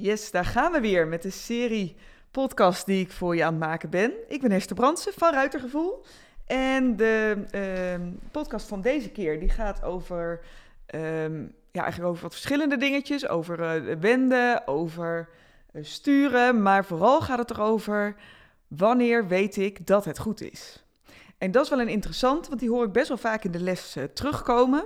Yes, 0.00 0.30
daar 0.30 0.44
gaan 0.44 0.72
we 0.72 0.80
weer 0.80 1.06
met 1.06 1.22
de 1.22 1.30
serie 1.30 1.96
podcast 2.30 2.86
die 2.86 3.00
ik 3.00 3.10
voor 3.10 3.36
je 3.36 3.44
aan 3.44 3.52
het 3.52 3.62
maken 3.62 3.90
ben. 3.90 4.12
Ik 4.28 4.40
ben 4.40 4.50
Hester 4.50 4.76
Brandsen 4.76 5.12
van 5.12 5.32
Ruitergevoel. 5.32 6.04
En 6.46 6.96
de 6.96 7.44
ehm, 7.50 8.10
podcast 8.30 8.68
van 8.68 8.80
deze 8.80 9.10
keer 9.10 9.40
die 9.40 9.48
gaat 9.48 9.82
over, 9.82 10.40
ehm, 10.86 11.40
ja, 11.72 11.82
eigenlijk 11.82 12.10
over 12.10 12.22
wat 12.22 12.32
verschillende 12.32 12.76
dingetjes. 12.76 13.28
Over 13.28 13.86
uh, 13.86 13.94
wenden, 13.94 14.66
over 14.66 15.28
uh, 15.72 15.84
sturen, 15.84 16.62
maar 16.62 16.84
vooral 16.84 17.20
gaat 17.20 17.38
het 17.38 17.50
erover 17.50 18.14
wanneer 18.68 19.26
weet 19.26 19.56
ik 19.56 19.86
dat 19.86 20.04
het 20.04 20.18
goed 20.18 20.40
is. 20.40 20.84
En 21.38 21.50
dat 21.50 21.64
is 21.64 21.70
wel 21.70 21.80
een 21.80 21.88
interessant, 21.88 22.48
want 22.48 22.60
die 22.60 22.70
hoor 22.70 22.84
ik 22.84 22.92
best 22.92 23.08
wel 23.08 23.16
vaak 23.16 23.44
in 23.44 23.50
de 23.50 23.62
les 23.62 23.96
uh, 23.96 24.04
terugkomen. 24.04 24.84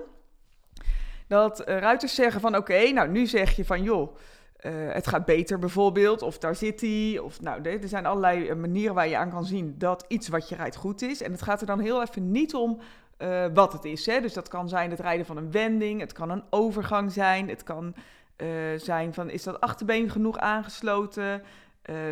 Dat 1.26 1.60
ruiters 1.60 2.14
zeggen 2.14 2.40
van 2.40 2.56
oké, 2.56 2.90
nou 2.90 3.08
nu 3.08 3.26
zeg 3.26 3.56
je 3.56 3.64
van 3.64 3.82
joh, 3.82 4.16
uh, 4.62 4.92
het 4.92 5.06
gaat 5.06 5.24
beter 5.24 5.58
bijvoorbeeld, 5.58 6.22
of 6.22 6.38
daar 6.38 6.54
zit 6.54 6.80
hij. 6.80 7.18
Of 7.18 7.40
nou, 7.40 7.62
er 7.62 7.88
zijn 7.88 8.06
allerlei 8.06 8.48
eh, 8.48 8.56
manieren 8.56 8.94
waar 8.94 9.08
je 9.08 9.16
aan 9.16 9.30
kan 9.30 9.44
zien 9.44 9.74
dat 9.78 10.04
iets 10.08 10.28
wat 10.28 10.48
je 10.48 10.54
rijdt 10.54 10.76
goed 10.76 11.02
is. 11.02 11.22
En 11.22 11.32
het 11.32 11.42
gaat 11.42 11.60
er 11.60 11.66
dan 11.66 11.80
heel 11.80 12.02
even 12.02 12.30
niet 12.30 12.54
om 12.54 12.78
uh, 13.18 13.44
wat 13.54 13.72
het 13.72 13.84
is. 13.84 14.06
Hè? 14.06 14.20
Dus 14.20 14.32
dat 14.32 14.48
kan 14.48 14.68
zijn 14.68 14.90
het 14.90 15.00
rijden 15.00 15.26
van 15.26 15.36
een 15.36 15.50
wending, 15.50 16.00
het 16.00 16.12
kan 16.12 16.30
een 16.30 16.44
overgang 16.50 17.12
zijn, 17.12 17.48
het 17.48 17.62
kan 17.62 17.94
zijn 18.76 19.14
van 19.14 19.30
is 19.30 19.42
dat 19.42 19.60
achterbeen 19.60 20.10
genoeg 20.10 20.38
aangesloten, 20.38 21.42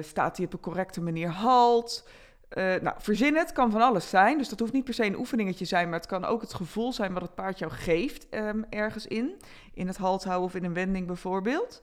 staat 0.01 0.37
hij 0.37 0.46
op 0.46 0.52
een 0.52 0.60
correcte 0.60 1.01
manier 1.01 1.28
halt. 1.28 2.09
nou, 2.56 2.92
verzin 2.98 3.37
het, 3.37 3.52
kan 3.52 3.70
van 3.70 3.80
alles 3.80 4.09
zijn. 4.09 4.38
Dus 4.38 4.48
dat 4.48 4.59
hoeft 4.60 4.73
niet 4.73 4.84
per 4.84 4.95
se 4.95 5.04
een 5.04 5.18
oefeningetje 5.18 5.64
zijn, 5.64 5.88
maar 5.88 5.98
het 5.98 6.09
kan 6.09 6.24
ook 6.24 6.40
het 6.40 6.54
gevoel 6.54 6.92
zijn 6.92 7.12
wat 7.12 7.23
het 7.23 7.34
paard 7.34 7.59
jou 7.59 7.73
geeft 7.73 8.26
um, 8.30 8.64
ergens 8.68 9.06
in. 9.06 9.40
In 9.74 9.87
het 9.87 9.96
halt 9.96 10.24
houden 10.24 10.46
of 10.46 10.54
in 10.54 10.64
een 10.64 10.74
wending 10.74 11.06
bijvoorbeeld. 11.06 11.82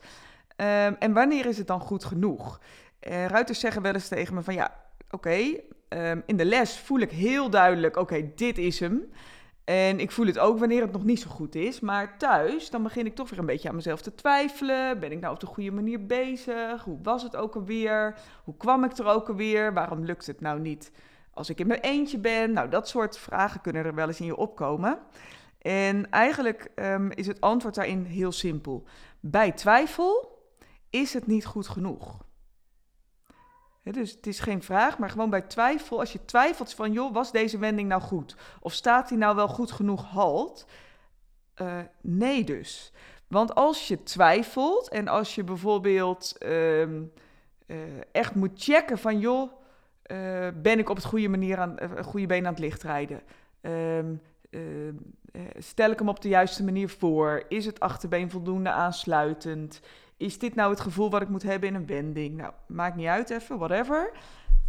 Um, 0.61 0.95
en 0.99 1.13
wanneer 1.13 1.45
is 1.45 1.57
het 1.57 1.67
dan 1.67 1.79
goed 1.79 2.03
genoeg? 2.03 2.59
Uh, 3.07 3.25
ruiters 3.25 3.59
zeggen 3.59 3.81
wel 3.81 3.93
eens 3.93 4.07
tegen 4.07 4.33
me 4.33 4.41
van 4.41 4.53
ja, 4.53 4.75
oké, 5.11 5.37
um, 5.89 6.23
in 6.25 6.37
de 6.37 6.45
les 6.45 6.79
voel 6.79 6.99
ik 6.99 7.11
heel 7.11 7.49
duidelijk, 7.49 7.97
oké, 7.97 8.31
dit 8.35 8.57
is 8.57 8.79
hem. 8.79 9.09
En 9.63 9.99
ik 9.99 10.11
voel 10.11 10.25
het 10.25 10.39
ook 10.39 10.59
wanneer 10.59 10.81
het 10.81 10.91
nog 10.91 11.03
niet 11.03 11.21
zo 11.21 11.29
goed 11.29 11.55
is. 11.55 11.79
Maar 11.79 12.17
thuis, 12.17 12.69
dan 12.69 12.83
begin 12.83 13.05
ik 13.05 13.15
toch 13.15 13.29
weer 13.29 13.39
een 13.39 13.45
beetje 13.45 13.69
aan 13.69 13.75
mezelf 13.75 14.01
te 14.01 14.15
twijfelen. 14.15 14.99
Ben 14.99 15.11
ik 15.11 15.19
nou 15.19 15.33
op 15.33 15.39
de 15.39 15.45
goede 15.45 15.71
manier 15.71 16.05
bezig? 16.05 16.83
Hoe 16.83 16.99
was 17.03 17.23
het 17.23 17.35
ook 17.35 17.55
alweer? 17.55 18.15
Hoe 18.43 18.57
kwam 18.57 18.83
ik 18.83 18.97
er 18.97 19.05
ook 19.05 19.27
alweer? 19.27 19.73
Waarom 19.73 20.05
lukt 20.05 20.25
het 20.25 20.41
nou 20.41 20.59
niet 20.59 20.91
als 21.33 21.49
ik 21.49 21.59
in 21.59 21.67
mijn 21.67 21.79
eentje 21.79 22.17
ben? 22.17 22.53
Nou, 22.53 22.69
dat 22.69 22.87
soort 22.87 23.17
vragen 23.17 23.61
kunnen 23.61 23.85
er 23.85 23.95
wel 23.95 24.07
eens 24.07 24.19
in 24.19 24.25
je 24.25 24.35
opkomen. 24.35 24.99
En 25.61 26.09
eigenlijk 26.09 26.71
um, 26.75 27.11
is 27.11 27.27
het 27.27 27.41
antwoord 27.41 27.75
daarin 27.75 28.03
heel 28.03 28.31
simpel. 28.31 28.83
Bij 29.19 29.51
twijfel 29.51 30.36
is 30.89 31.13
het 31.13 31.27
niet 31.27 31.45
goed 31.45 31.67
genoeg? 31.67 32.25
dus 33.93 34.11
het 34.11 34.27
is 34.27 34.39
geen 34.39 34.63
vraag, 34.63 34.97
maar 34.97 35.09
gewoon 35.09 35.29
bij 35.29 35.41
twijfel. 35.41 35.99
Als 35.99 36.11
je 36.11 36.25
twijfelt 36.25 36.73
van, 36.73 36.91
joh, 36.91 37.13
was 37.13 37.31
deze 37.31 37.57
wending 37.57 37.89
nou 37.89 38.01
goed? 38.01 38.35
Of 38.59 38.73
staat 38.73 39.09
die 39.09 39.17
nou 39.17 39.35
wel 39.35 39.47
goed 39.47 39.71
genoeg 39.71 40.05
halt? 40.05 40.65
Uh, 41.61 41.77
nee 42.01 42.43
dus. 42.43 42.93
Want 43.27 43.55
als 43.55 43.87
je 43.87 44.03
twijfelt 44.03 44.89
en 44.89 45.07
als 45.07 45.35
je 45.35 45.43
bijvoorbeeld 45.43 46.35
uh, 46.39 46.81
uh, 46.81 47.07
echt 48.11 48.35
moet 48.35 48.51
checken 48.55 48.97
van, 48.97 49.19
joh, 49.19 49.51
uh, 50.11 50.47
ben 50.55 50.79
ik 50.79 50.89
op 50.89 50.95
het 50.95 51.05
goede 51.05 51.27
manier 51.27 51.57
aan, 51.57 51.77
goede 52.03 52.25
been 52.25 52.45
aan 52.45 52.53
het 52.53 52.61
licht 52.61 52.83
rijden? 52.83 53.21
Ehm, 53.61 54.13
stel 55.57 55.91
ik 55.91 55.99
hem 55.99 56.09
op 56.09 56.21
de 56.21 56.27
juiste 56.27 56.63
manier 56.63 56.89
voor? 56.89 57.43
Is 57.47 57.65
het 57.65 57.79
achterbeen 57.79 58.29
voldoende 58.29 58.69
aansluitend? 58.69 59.81
Is 60.17 60.39
dit 60.39 60.55
nou 60.55 60.69
het 60.69 60.79
gevoel 60.79 61.09
wat 61.09 61.21
ik 61.21 61.29
moet 61.29 61.43
hebben 61.43 61.69
in 61.69 61.75
een 61.75 61.85
wending? 61.85 62.37
Nou, 62.37 62.53
maakt 62.67 62.95
niet 62.95 63.07
uit 63.07 63.29
even, 63.29 63.57
whatever. 63.57 64.11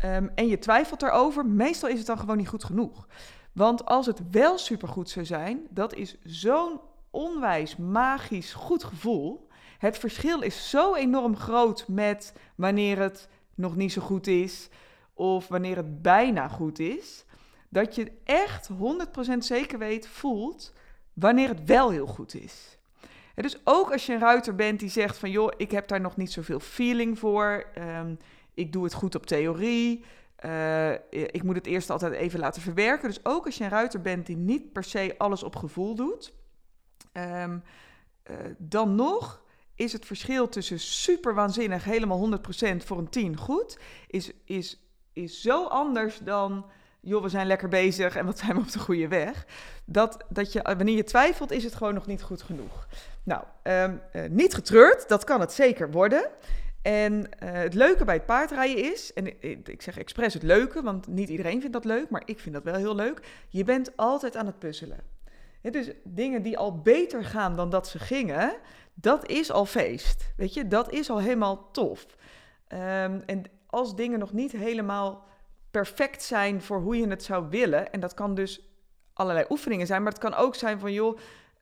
Um, 0.05 0.31
en 0.35 0.47
je 0.47 0.59
twijfelt 0.59 1.03
erover, 1.03 1.47
meestal 1.47 1.89
is 1.89 1.99
het 1.99 2.07
dan 2.07 2.19
gewoon 2.19 2.37
niet 2.37 2.49
goed 2.49 2.65
genoeg. 2.65 3.07
Want 3.53 3.85
als 3.85 4.07
het 4.07 4.31
wel 4.31 4.59
supergoed 4.59 5.11
zou 5.11 5.27
zijn, 5.27 5.67
dat 5.71 5.95
is 5.95 6.17
zo'n 6.23 6.81
onwijs 7.11 7.77
magisch 7.77 8.53
goed 8.53 8.85
gevoel. 8.85 9.49
Het 9.79 9.99
verschil 9.99 10.41
is 10.41 10.71
zo 10.71 10.95
enorm 10.95 11.37
groot 11.37 11.85
met 11.89 12.35
wanneer 12.55 12.99
het 12.99 13.29
nog 13.55 13.77
niet 13.77 13.93
zo 13.93 14.03
goed 14.03 14.27
is 14.27 14.69
of 15.15 15.49
wanneer 15.49 15.77
het 15.77 16.03
bijna 16.03 16.49
goed 16.49 16.79
is, 16.79 17.25
dat 17.69 17.95
je 17.95 18.13
echt 18.25 18.69
100% 19.35 19.39
zeker 19.39 19.79
weet 19.79 20.09
voelt 20.09 20.73
wanneer 21.13 21.49
het 21.49 21.65
wel 21.65 21.91
heel 21.91 22.07
goed 22.07 22.35
is 22.35 22.78
dus 23.43 23.61
ook 23.65 23.93
als 23.93 24.07
je 24.07 24.13
een 24.13 24.21
ruiter 24.21 24.55
bent 24.55 24.81
die 24.81 24.89
zegt 24.89 25.19
van 25.19 25.31
joh, 25.31 25.53
ik 25.57 25.71
heb 25.71 25.89
daar 25.89 26.01
nog 26.01 26.17
niet 26.17 26.33
zoveel 26.33 26.61
feeling 26.61 27.19
voor. 27.19 27.65
Um, 27.79 28.19
ik 28.55 28.73
doe 28.73 28.85
het 28.85 28.93
goed 28.95 29.15
op 29.15 29.27
theorie. 29.27 30.05
Uh, 30.45 30.93
ik 31.11 31.43
moet 31.43 31.57
het 31.57 31.67
eerst 31.67 31.91
altijd 31.91 32.13
even 32.13 32.41
laten 32.41 32.63
verwerken. 32.63 33.09
Dus 33.09 33.25
ook 33.25 33.47
als 33.47 33.59
je 33.59 33.65
een 33.65 33.71
ruiter 33.71 34.01
bent 34.01 34.27
die 34.27 34.37
niet 34.37 34.73
per 34.73 34.85
se 34.85 35.15
alles 35.19 35.43
op 35.43 35.57
gevoel 35.57 35.95
doet, 35.95 36.33
um, 37.13 37.63
uh, 38.31 38.37
dan 38.59 38.95
nog 38.95 39.43
is 39.75 39.93
het 39.93 40.07
verschil 40.07 40.49
tussen 40.49 40.81
super 40.81 41.35
waanzinnig, 41.35 41.85
helemaal 41.85 42.39
100% 42.73 42.77
voor 42.77 42.99
een 42.99 43.09
10 43.09 43.37
goed, 43.37 43.79
is, 44.07 44.33
is, 44.45 44.81
is 45.13 45.41
zo 45.41 45.65
anders 45.65 46.19
dan 46.19 46.67
joh, 47.01 47.23
we 47.23 47.29
zijn 47.29 47.47
lekker 47.47 47.69
bezig 47.69 48.17
en 48.17 48.27
wat 48.27 48.39
zijn 48.39 48.55
we 48.55 48.61
op 48.61 48.73
de 48.73 48.79
goede 48.79 49.09
weg. 49.09 49.47
Dat, 49.85 50.25
dat 50.29 50.53
je, 50.53 50.63
wanneer 50.63 50.97
je 50.97 51.05
twijfelt, 51.05 51.51
is 51.51 51.65
het 51.65 51.75
gewoon 51.75 51.95
nog 51.95 52.07
niet 52.07 52.23
goed 52.23 52.43
genoeg. 52.43 52.87
Nou, 53.23 53.43
um, 53.63 54.01
uh, 54.13 54.23
niet 54.31 54.55
getreurd, 54.55 55.09
dat 55.09 55.25
kan 55.25 55.41
het 55.41 55.53
zeker 55.53 55.91
worden. 55.91 56.31
En 56.83 57.13
uh, 57.13 57.29
het 57.53 57.75
leuke 57.75 58.05
bij 58.05 58.15
het 58.15 58.27
paardrijden 58.27 58.93
is, 58.93 59.13
en 59.13 59.43
ik, 59.69 59.83
zeg 59.83 59.99
expres 59.99 60.35
het 60.35 60.43
leuke, 60.43 60.83
want 60.83 61.07
niet 61.07 61.29
iedereen 61.29 61.61
vindt 61.61 61.73
dat 61.73 61.85
leuk, 61.85 62.11
maar 62.11 62.23
ik 62.25 62.41
vind 62.41 62.55
dat 62.55 62.65
wel 62.65 62.75
heel 62.75 62.95
leuk. 62.95 63.21
Je 63.49 63.65
bent 63.65 63.97
altijd 63.97 64.37
aan 64.37 64.47
het 64.47 64.59
puzzelen. 64.59 65.01
Dus 65.63 65.91
dingen 66.05 66.43
die 66.43 66.59
al 66.59 66.81
beter 66.81 67.25
gaan 67.25 67.57
dan 67.57 67.71
dat 67.71 67.89
ze 67.89 67.99
gingen, 67.99 68.57
dat 68.95 69.29
is 69.29 69.51
al 69.51 69.67
feest. 69.67 70.33
Weet 70.37 70.55
je, 70.55 70.69
dat 70.69 70.93
is 70.93 71.11
al 71.11 71.21
helemaal 71.21 71.71
tof. 71.71 72.07
Um, 72.73 73.23
en 73.27 73.45
als 73.67 73.97
dingen 73.97 74.19
nog 74.19 74.33
niet 74.33 74.53
helemaal 74.53 75.28
perfect 75.71 76.23
zijn 76.23 76.63
voor 76.63 76.81
hoe 76.81 76.97
je 76.97 77.09
het 77.09 77.23
zou 77.23 77.49
willen. 77.49 77.93
En 77.93 78.01
dat 78.01 78.15
kan 78.15 78.35
dus 78.35 78.61
allerlei 79.13 79.47
oefeningen 79.49 79.87
zijn, 79.87 80.03
maar 80.03 80.13
het 80.13 80.21
kan 80.21 80.35
ook 80.35 80.55
zijn 80.55 80.81
van 80.81 80.93
joh. 80.93 81.19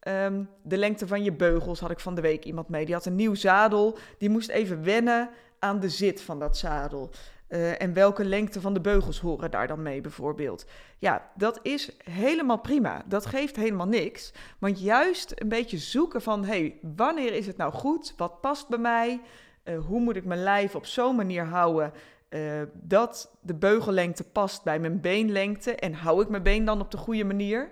Um, 0.08 0.48
de 0.62 0.76
lengte 0.76 1.06
van 1.06 1.24
je 1.24 1.32
beugels 1.32 1.80
had 1.80 1.90
ik 1.90 2.00
van 2.00 2.14
de 2.14 2.20
week 2.20 2.44
iemand 2.44 2.68
mee. 2.68 2.84
Die 2.84 2.94
had 2.94 3.06
een 3.06 3.14
nieuw 3.14 3.34
zadel. 3.34 3.98
Die 4.18 4.30
moest 4.30 4.48
even 4.48 4.84
wennen 4.84 5.30
aan 5.58 5.80
de 5.80 5.88
zit 5.88 6.20
van 6.20 6.38
dat 6.38 6.56
zadel. 6.56 7.10
Uh, 7.48 7.82
en 7.82 7.92
welke 7.92 8.24
lengte 8.24 8.60
van 8.60 8.74
de 8.74 8.80
beugels 8.80 9.20
horen 9.20 9.50
daar 9.50 9.66
dan 9.66 9.82
mee, 9.82 10.00
bijvoorbeeld? 10.00 10.66
Ja, 10.98 11.30
dat 11.34 11.58
is 11.62 11.96
helemaal 12.04 12.58
prima. 12.58 13.02
Dat 13.06 13.26
geeft 13.26 13.56
helemaal 13.56 13.86
niks. 13.86 14.32
Want 14.58 14.80
juist 14.80 15.32
een 15.34 15.48
beetje 15.48 15.78
zoeken 15.78 16.22
van: 16.22 16.44
hey, 16.44 16.78
wanneer 16.96 17.32
is 17.32 17.46
het 17.46 17.56
nou 17.56 17.72
goed? 17.72 18.14
Wat 18.16 18.40
past 18.40 18.68
bij 18.68 18.78
mij? 18.78 19.20
Uh, 19.64 19.78
hoe 19.78 20.00
moet 20.00 20.16
ik 20.16 20.24
mijn 20.24 20.42
lijf 20.42 20.74
op 20.74 20.86
zo'n 20.86 21.16
manier 21.16 21.44
houden 21.44 21.92
uh, 22.30 22.62
dat 22.72 23.36
de 23.40 23.54
beugellengte 23.54 24.24
past 24.24 24.62
bij 24.62 24.78
mijn 24.78 25.00
beenlengte 25.00 25.74
en 25.74 25.94
hou 25.94 26.22
ik 26.22 26.28
mijn 26.28 26.42
been 26.42 26.64
dan 26.64 26.80
op 26.80 26.90
de 26.90 26.96
goede 26.96 27.24
manier. 27.24 27.70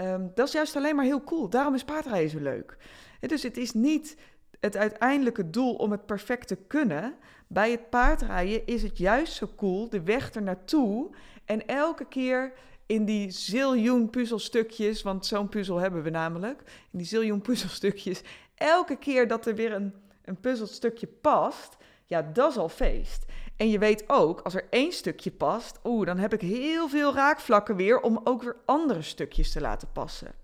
Um, 0.00 0.30
dat 0.34 0.46
is 0.46 0.52
juist 0.52 0.76
alleen 0.76 0.96
maar 0.96 1.04
heel 1.04 1.24
cool. 1.24 1.48
Daarom 1.48 1.74
is 1.74 1.84
paardrijden 1.84 2.30
zo 2.30 2.40
leuk. 2.40 2.76
dus 3.20 3.42
het 3.42 3.56
is 3.56 3.72
niet 3.72 4.16
het 4.60 4.76
uiteindelijke 4.76 5.50
doel 5.50 5.74
om 5.74 5.90
het 5.90 6.06
perfect 6.06 6.48
te 6.48 6.56
kunnen. 6.56 7.14
Bij 7.46 7.70
het 7.70 7.90
paardrijden 7.90 8.66
is 8.66 8.82
het 8.82 8.98
juist 8.98 9.32
zo 9.32 9.48
cool, 9.56 9.88
de 9.88 10.02
weg 10.02 10.34
er 10.34 10.42
naartoe. 10.42 11.10
En 11.44 11.66
elke 11.66 12.04
keer 12.04 12.52
in 12.86 13.04
die 13.04 13.30
ziljoen 13.30 14.10
puzzelstukjes, 14.10 15.02
want 15.02 15.26
zo'n 15.26 15.48
puzzel 15.48 15.76
hebben 15.76 16.02
we 16.02 16.10
namelijk, 16.10 16.62
in 16.92 16.98
die 16.98 17.06
ziljoen 17.06 17.40
puzzelstukjes, 17.40 18.22
elke 18.54 18.96
keer 18.96 19.28
dat 19.28 19.46
er 19.46 19.54
weer 19.54 19.72
een, 19.72 19.94
een 20.24 20.40
puzzelstukje 20.40 21.06
past, 21.06 21.76
ja, 22.04 22.22
dat 22.22 22.50
is 22.50 22.56
al 22.56 22.68
feest. 22.68 23.25
En 23.56 23.70
je 23.70 23.78
weet 23.78 24.04
ook, 24.06 24.40
als 24.40 24.54
er 24.54 24.66
één 24.70 24.92
stukje 24.92 25.30
past, 25.30 25.78
oeh, 25.84 26.06
dan 26.06 26.18
heb 26.18 26.32
ik 26.32 26.40
heel 26.40 26.88
veel 26.88 27.14
raakvlakken 27.14 27.76
weer 27.76 28.00
om 28.00 28.20
ook 28.24 28.42
weer 28.42 28.56
andere 28.64 29.02
stukjes 29.02 29.52
te 29.52 29.60
laten 29.60 29.88
passen. 29.92 30.34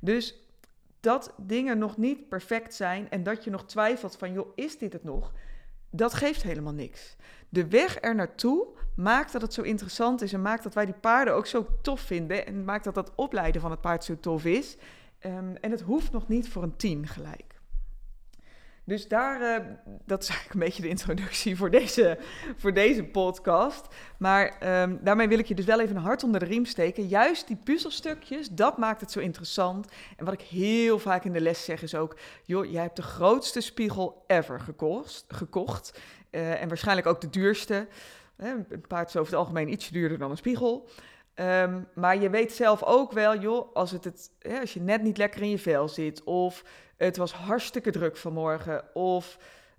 Dus 0.00 0.38
dat 1.00 1.34
dingen 1.36 1.78
nog 1.78 1.96
niet 1.96 2.28
perfect 2.28 2.74
zijn 2.74 3.10
en 3.10 3.22
dat 3.22 3.44
je 3.44 3.50
nog 3.50 3.64
twijfelt 3.64 4.16
van, 4.16 4.32
joh, 4.32 4.52
is 4.54 4.78
dit 4.78 4.92
het 4.92 5.04
nog? 5.04 5.32
Dat 5.90 6.14
geeft 6.14 6.42
helemaal 6.42 6.72
niks. 6.72 7.16
De 7.48 7.68
weg 7.68 8.02
er 8.02 8.14
naartoe 8.14 8.66
maakt 8.96 9.32
dat 9.32 9.42
het 9.42 9.54
zo 9.54 9.62
interessant 9.62 10.22
is 10.22 10.32
en 10.32 10.42
maakt 10.42 10.62
dat 10.62 10.74
wij 10.74 10.84
die 10.84 10.94
paarden 10.94 11.34
ook 11.34 11.46
zo 11.46 11.66
tof 11.82 12.00
vinden 12.00 12.46
en 12.46 12.64
maakt 12.64 12.84
dat 12.84 12.94
dat 12.94 13.12
opleiden 13.14 13.60
van 13.60 13.70
het 13.70 13.80
paard 13.80 14.04
zo 14.04 14.20
tof 14.20 14.44
is. 14.44 14.76
Um, 15.26 15.56
en 15.56 15.70
het 15.70 15.80
hoeft 15.80 16.12
nog 16.12 16.28
niet 16.28 16.48
voor 16.48 16.62
een 16.62 16.76
tien 16.76 17.06
gelijk. 17.06 17.53
Dus 18.86 19.08
daar, 19.08 19.40
uh, 19.40 19.66
dat 20.04 20.22
is 20.22 20.28
eigenlijk 20.28 20.60
een 20.60 20.66
beetje 20.66 20.82
de 20.82 20.88
introductie 20.88 21.56
voor 21.56 21.70
deze, 21.70 22.18
voor 22.56 22.72
deze 22.72 23.04
podcast. 23.04 23.86
Maar 24.18 24.80
um, 24.82 24.98
daarmee 25.02 25.28
wil 25.28 25.38
ik 25.38 25.46
je 25.46 25.54
dus 25.54 25.64
wel 25.64 25.80
even 25.80 25.96
een 25.96 26.02
hart 26.02 26.24
onder 26.24 26.40
de 26.40 26.46
riem 26.46 26.64
steken. 26.64 27.06
Juist 27.06 27.46
die 27.46 27.56
puzzelstukjes, 27.64 28.48
dat 28.48 28.78
maakt 28.78 29.00
het 29.00 29.10
zo 29.10 29.20
interessant. 29.20 29.90
En 30.16 30.24
wat 30.24 30.34
ik 30.34 30.40
heel 30.40 30.98
vaak 30.98 31.24
in 31.24 31.32
de 31.32 31.40
les 31.40 31.64
zeg 31.64 31.82
is 31.82 31.94
ook... 31.94 32.16
joh, 32.44 32.70
jij 32.70 32.82
hebt 32.82 32.96
de 32.96 33.02
grootste 33.02 33.60
spiegel 33.60 34.24
ever 34.26 34.60
gekost, 34.60 35.24
gekocht. 35.28 36.00
Uh, 36.30 36.62
en 36.62 36.68
waarschijnlijk 36.68 37.06
ook 37.06 37.20
de 37.20 37.30
duurste. 37.30 37.88
Een 38.36 38.66
paard 38.88 39.08
is 39.08 39.16
over 39.16 39.32
het 39.32 39.40
algemeen 39.40 39.72
ietsje 39.72 39.92
duurder 39.92 40.18
dan 40.18 40.30
een 40.30 40.36
spiegel. 40.36 40.88
Um, 41.34 41.88
maar 41.94 42.20
je 42.20 42.30
weet 42.30 42.52
zelf 42.52 42.82
ook 42.82 43.12
wel, 43.12 43.38
joh, 43.38 43.74
als, 43.74 43.90
het 43.90 44.04
het, 44.04 44.30
hè, 44.38 44.60
als 44.60 44.74
je 44.74 44.80
net 44.80 45.02
niet 45.02 45.18
lekker 45.18 45.42
in 45.42 45.50
je 45.50 45.58
vel 45.58 45.88
zit... 45.88 46.24
of 46.24 46.64
het 46.96 47.16
was 47.16 47.32
hartstikke 47.32 47.90
druk 47.90 48.16
vanmorgen. 48.16 48.94
Of, 48.94 49.38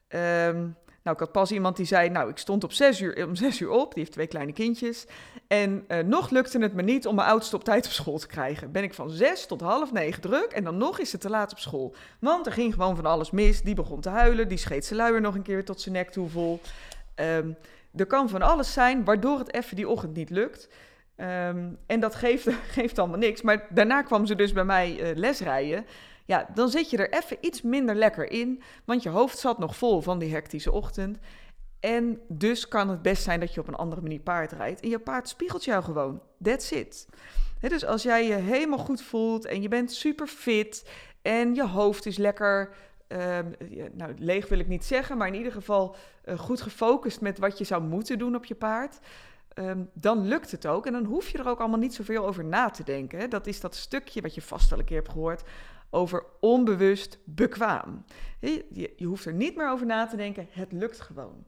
um, 0.09 0.75
nou, 1.03 1.17
ik 1.17 1.19
had 1.19 1.31
pas 1.31 1.51
iemand 1.51 1.77
die 1.77 1.85
zei, 1.85 2.09
nou, 2.09 2.29
ik 2.29 2.37
stond 2.37 2.63
op 2.63 2.71
zes 2.71 3.01
uur, 3.01 3.27
om 3.27 3.35
zes 3.35 3.59
uur 3.59 3.69
op. 3.69 3.93
Die 3.93 3.99
heeft 3.99 4.11
twee 4.11 4.27
kleine 4.27 4.53
kindjes. 4.53 5.05
En 5.47 5.85
uh, 5.87 5.99
nog 5.99 6.29
lukte 6.29 6.59
het 6.59 6.73
me 6.73 6.81
niet 6.81 7.07
om 7.07 7.15
mijn 7.15 7.27
oudste 7.27 7.55
op 7.55 7.63
tijd 7.63 7.85
op 7.85 7.91
school 7.91 8.17
te 8.17 8.27
krijgen. 8.27 8.71
Ben 8.71 8.83
ik 8.83 8.93
van 8.93 9.09
zes 9.09 9.45
tot 9.45 9.61
half 9.61 9.91
negen 9.91 10.21
druk 10.21 10.51
en 10.51 10.63
dan 10.63 10.77
nog 10.77 10.99
is 10.99 11.11
het 11.11 11.21
te 11.21 11.29
laat 11.29 11.51
op 11.51 11.59
school. 11.59 11.95
Want 12.19 12.45
er 12.45 12.51
ging 12.51 12.73
gewoon 12.73 12.95
van 12.95 13.05
alles 13.05 13.31
mis. 13.31 13.61
Die 13.61 13.75
begon 13.75 14.01
te 14.01 14.09
huilen, 14.09 14.47
die 14.47 14.57
scheet 14.57 14.85
zijn 14.85 14.99
luier 14.99 15.21
nog 15.21 15.35
een 15.35 15.41
keer 15.41 15.65
tot 15.65 15.81
zijn 15.81 15.95
nek 15.95 16.09
toe 16.09 16.29
vol. 16.29 16.61
Um, 17.15 17.55
er 17.95 18.05
kan 18.05 18.29
van 18.29 18.41
alles 18.41 18.73
zijn 18.73 19.03
waardoor 19.03 19.39
het 19.39 19.53
even 19.53 19.75
die 19.75 19.89
ochtend 19.89 20.15
niet 20.15 20.29
lukt. 20.29 20.69
Um, 21.17 21.77
en 21.85 21.99
dat 21.99 22.15
geeft, 22.15 22.47
geeft 22.77 22.99
allemaal 22.99 23.17
niks. 23.17 23.41
Maar 23.41 23.67
daarna 23.69 24.01
kwam 24.01 24.25
ze 24.25 24.35
dus 24.35 24.53
bij 24.53 24.65
mij 24.65 24.99
uh, 24.99 25.15
lesrijden 25.17 25.85
ja, 26.25 26.49
dan 26.53 26.69
zit 26.69 26.89
je 26.89 26.97
er 26.97 27.13
even 27.13 27.37
iets 27.41 27.61
minder 27.61 27.95
lekker 27.95 28.31
in, 28.31 28.61
want 28.85 29.03
je 29.03 29.09
hoofd 29.09 29.37
zat 29.37 29.57
nog 29.57 29.75
vol 29.75 30.01
van 30.01 30.19
die 30.19 30.33
hectische 30.33 30.71
ochtend. 30.71 31.17
En 31.79 32.19
dus 32.27 32.67
kan 32.67 32.89
het 32.89 33.01
best 33.01 33.23
zijn 33.23 33.39
dat 33.39 33.53
je 33.53 33.59
op 33.59 33.67
een 33.67 33.75
andere 33.75 34.01
manier 34.01 34.19
paard 34.19 34.51
rijdt. 34.51 34.81
En 34.81 34.89
je 34.89 34.99
paard 34.99 35.29
spiegelt 35.29 35.63
jou 35.63 35.83
gewoon. 35.83 36.21
That's 36.41 36.71
it. 36.71 37.07
dus 37.59 37.85
als 37.85 38.03
jij 38.03 38.27
je 38.27 38.33
helemaal 38.33 38.77
goed 38.77 39.01
voelt 39.01 39.45
en 39.45 39.61
je 39.61 39.67
bent 39.67 39.91
super 39.91 40.27
fit 40.27 40.89
en 41.21 41.55
je 41.55 41.67
hoofd 41.67 42.05
is 42.05 42.17
lekker, 42.17 42.75
uh, 43.07 43.39
nou 43.91 44.13
leeg 44.17 44.47
wil 44.47 44.59
ik 44.59 44.67
niet 44.67 44.85
zeggen, 44.85 45.17
maar 45.17 45.27
in 45.27 45.35
ieder 45.35 45.51
geval 45.51 45.95
uh, 46.25 46.39
goed 46.39 46.61
gefocust 46.61 47.21
met 47.21 47.37
wat 47.37 47.57
je 47.57 47.63
zou 47.63 47.83
moeten 47.83 48.17
doen 48.17 48.35
op 48.35 48.45
je 48.45 48.55
paard. 48.55 48.99
Um, 49.59 49.89
dan 49.93 50.27
lukt 50.27 50.51
het 50.51 50.65
ook. 50.65 50.85
En 50.85 50.93
dan 50.93 51.05
hoef 51.05 51.29
je 51.29 51.37
er 51.37 51.47
ook 51.47 51.59
allemaal 51.59 51.79
niet 51.79 51.93
zoveel 51.93 52.25
over 52.25 52.45
na 52.45 52.69
te 52.69 52.83
denken. 52.83 53.29
Dat 53.29 53.47
is 53.47 53.59
dat 53.59 53.75
stukje 53.75 54.21
wat 54.21 54.35
je 54.35 54.41
vast 54.41 54.69
wel 54.69 54.79
een 54.79 54.85
keer 54.85 54.97
hebt 54.97 55.11
gehoord 55.11 55.43
over 55.89 56.25
onbewust 56.39 57.17
bekwaam. 57.23 58.05
Je, 58.39 58.93
je 58.95 59.05
hoeft 59.05 59.25
er 59.25 59.33
niet 59.33 59.55
meer 59.55 59.69
over 59.69 59.85
na 59.85 60.07
te 60.07 60.15
denken, 60.15 60.47
het 60.49 60.71
lukt 60.71 61.01
gewoon. 61.01 61.45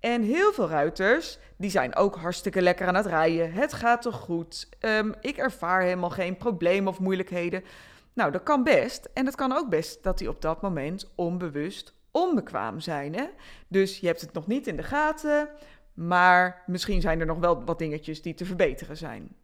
En 0.00 0.22
heel 0.22 0.52
veel 0.52 0.68
ruiters, 0.68 1.38
die 1.56 1.70
zijn 1.70 1.96
ook 1.96 2.16
hartstikke 2.16 2.62
lekker 2.62 2.86
aan 2.86 2.94
het 2.94 3.06
rijden. 3.06 3.52
Het 3.52 3.72
gaat 3.72 4.02
toch 4.02 4.16
goed? 4.16 4.68
Um, 4.80 5.14
ik 5.20 5.36
ervaar 5.36 5.82
helemaal 5.82 6.10
geen 6.10 6.36
problemen 6.36 6.88
of 6.88 7.00
moeilijkheden. 7.00 7.64
Nou, 8.12 8.32
dat 8.32 8.42
kan 8.42 8.62
best. 8.62 9.08
En 9.14 9.26
het 9.26 9.34
kan 9.34 9.52
ook 9.52 9.68
best 9.68 10.02
dat 10.02 10.18
die 10.18 10.28
op 10.28 10.42
dat 10.42 10.62
moment 10.62 11.10
onbewust 11.14 11.94
onbekwaam 12.10 12.80
zijn. 12.80 13.14
Hè? 13.14 13.24
Dus 13.68 13.98
je 13.98 14.06
hebt 14.06 14.20
het 14.20 14.32
nog 14.32 14.46
niet 14.46 14.66
in 14.66 14.76
de 14.76 14.82
gaten, 14.82 15.48
maar 15.94 16.62
misschien 16.66 17.00
zijn 17.00 17.20
er 17.20 17.26
nog 17.26 17.38
wel 17.38 17.64
wat 17.64 17.78
dingetjes 17.78 18.22
die 18.22 18.34
te 18.34 18.44
verbeteren 18.44 18.96
zijn. 18.96 19.34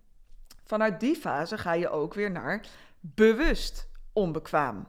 Vanuit 0.65 1.01
die 1.01 1.17
fase 1.17 1.59
ga 1.59 1.73
je 1.73 1.89
ook 1.89 2.15
weer 2.15 2.31
naar 2.31 2.67
bewust 3.01 3.89
onbekwaam. 4.13 4.87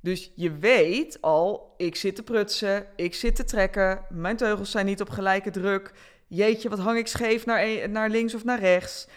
Dus 0.00 0.32
je 0.34 0.56
weet 0.58 1.18
al, 1.20 1.74
ik 1.76 1.96
zit 1.96 2.14
te 2.14 2.22
prutsen, 2.22 2.86
ik 2.96 3.14
zit 3.14 3.36
te 3.36 3.44
trekken, 3.44 4.04
mijn 4.10 4.36
teugels 4.36 4.70
zijn 4.70 4.86
niet 4.86 5.00
op 5.00 5.10
gelijke 5.10 5.50
druk. 5.50 5.92
Jeetje, 6.26 6.68
wat 6.68 6.78
hang 6.78 6.98
ik 6.98 7.06
scheef 7.06 7.46
naar, 7.46 7.62
e-, 7.62 7.86
naar 7.86 8.10
links 8.10 8.34
of 8.34 8.44
naar 8.44 8.58
rechts? 8.58 9.08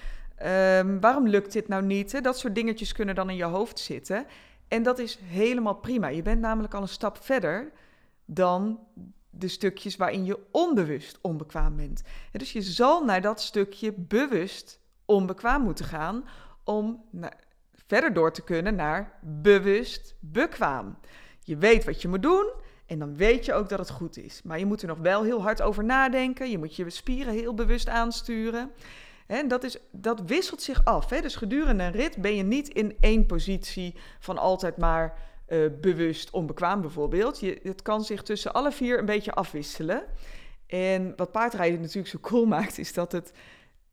Um, 0.43 0.99
waarom 0.99 1.27
lukt 1.27 1.51
dit 1.51 1.67
nou 1.67 1.83
niet? 1.83 2.23
Dat 2.23 2.37
soort 2.37 2.55
dingetjes 2.55 2.91
kunnen 2.91 3.15
dan 3.15 3.29
in 3.29 3.35
je 3.35 3.43
hoofd 3.43 3.79
zitten. 3.79 4.25
En 4.67 4.83
dat 4.83 4.99
is 4.99 5.19
helemaal 5.23 5.75
prima. 5.75 6.07
Je 6.07 6.21
bent 6.21 6.41
namelijk 6.41 6.73
al 6.73 6.81
een 6.81 6.87
stap 6.87 7.17
verder 7.21 7.71
dan 8.25 8.79
de 9.37 9.47
stukjes 9.47 9.95
waarin 9.95 10.25
je 10.25 10.39
onbewust 10.51 11.17
onbekwaam 11.21 11.75
bent. 11.75 12.01
dus 12.31 12.51
je 12.51 12.61
zal 12.61 13.05
naar 13.05 13.21
dat 13.21 13.41
stukje 13.41 13.93
bewust 13.97 14.79
onbekwaam 15.05 15.61
moeten 15.61 15.85
gaan 15.85 16.25
om 16.63 17.03
verder 17.87 18.13
door 18.13 18.31
te 18.31 18.43
kunnen 18.43 18.75
naar 18.75 19.19
bewust 19.21 20.15
bekwaam. 20.19 20.97
Je 21.39 21.57
weet 21.57 21.85
wat 21.85 22.01
je 22.01 22.07
moet 22.07 22.21
doen 22.21 22.51
en 22.85 22.99
dan 22.99 23.15
weet 23.15 23.45
je 23.45 23.53
ook 23.53 23.69
dat 23.69 23.79
het 23.79 23.89
goed 23.89 24.17
is. 24.17 24.41
Maar 24.43 24.59
je 24.59 24.65
moet 24.65 24.81
er 24.81 24.87
nog 24.87 24.97
wel 24.97 25.23
heel 25.23 25.41
hard 25.41 25.61
over 25.61 25.83
nadenken. 25.83 26.49
Je 26.49 26.57
moet 26.57 26.75
je 26.75 26.89
spieren 26.89 27.33
heel 27.33 27.53
bewust 27.53 27.89
aansturen. 27.89 28.71
En 29.27 29.47
dat, 29.47 29.63
is, 29.63 29.77
dat 29.91 30.21
wisselt 30.25 30.61
zich 30.61 30.85
af. 30.85 31.09
Hè? 31.09 31.21
Dus 31.21 31.35
gedurende 31.35 31.83
een 31.83 31.91
rit 31.91 32.17
ben 32.17 32.35
je 32.35 32.43
niet 32.43 32.67
in 32.67 32.97
één 32.99 33.25
positie 33.25 33.95
van 34.19 34.37
altijd 34.37 34.77
maar 34.77 35.13
uh, 35.47 35.69
bewust 35.81 36.29
onbekwaam 36.29 36.81
bijvoorbeeld. 36.81 37.39
Je, 37.39 37.59
het 37.63 37.81
kan 37.81 38.03
zich 38.03 38.21
tussen 38.21 38.53
alle 38.53 38.71
vier 38.71 38.99
een 38.99 39.05
beetje 39.05 39.33
afwisselen. 39.33 40.03
En 40.67 41.13
wat 41.15 41.31
paardrijden 41.31 41.81
natuurlijk 41.81 42.07
zo 42.07 42.19
cool 42.21 42.45
maakt, 42.55 42.77
is 42.77 42.93
dat 42.93 43.11
het 43.11 43.31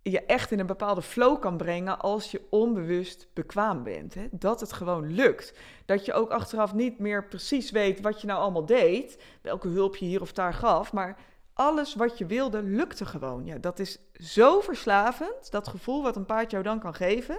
je 0.03 0.21
echt 0.21 0.51
in 0.51 0.59
een 0.59 0.67
bepaalde 0.67 1.03
flow 1.03 1.41
kan 1.41 1.57
brengen 1.57 1.99
als 1.99 2.31
je 2.31 2.47
onbewust 2.51 3.27
bekwaam 3.33 3.83
bent. 3.83 4.15
Hè? 4.15 4.27
Dat 4.31 4.61
het 4.61 4.73
gewoon 4.73 5.15
lukt. 5.15 5.55
Dat 5.85 6.05
je 6.05 6.13
ook 6.13 6.31
achteraf 6.31 6.75
niet 6.75 6.99
meer 6.99 7.29
precies 7.29 7.71
weet 7.71 8.01
wat 8.01 8.21
je 8.21 8.27
nou 8.27 8.41
allemaal 8.41 8.67
deed, 8.67 9.23
welke 9.43 9.69
hulp 9.69 9.97
je 9.97 10.05
hier 10.05 10.21
of 10.21 10.33
daar 10.33 10.55
gaf, 10.55 10.93
maar 10.93 11.19
alles 11.53 11.95
wat 11.95 12.19
je 12.19 12.27
wilde 12.27 12.63
lukte 12.63 13.07
gewoon. 13.07 13.45
Ja, 13.45 13.59
dat 13.59 13.79
is 13.79 13.99
zo 14.13 14.61
verslavend, 14.61 15.51
dat 15.51 15.69
gevoel 15.69 16.03
wat 16.03 16.17
een 16.17 16.27
paard 16.27 16.51
jou 16.51 16.63
dan 16.63 16.79
kan 16.79 16.95
geven. 16.95 17.37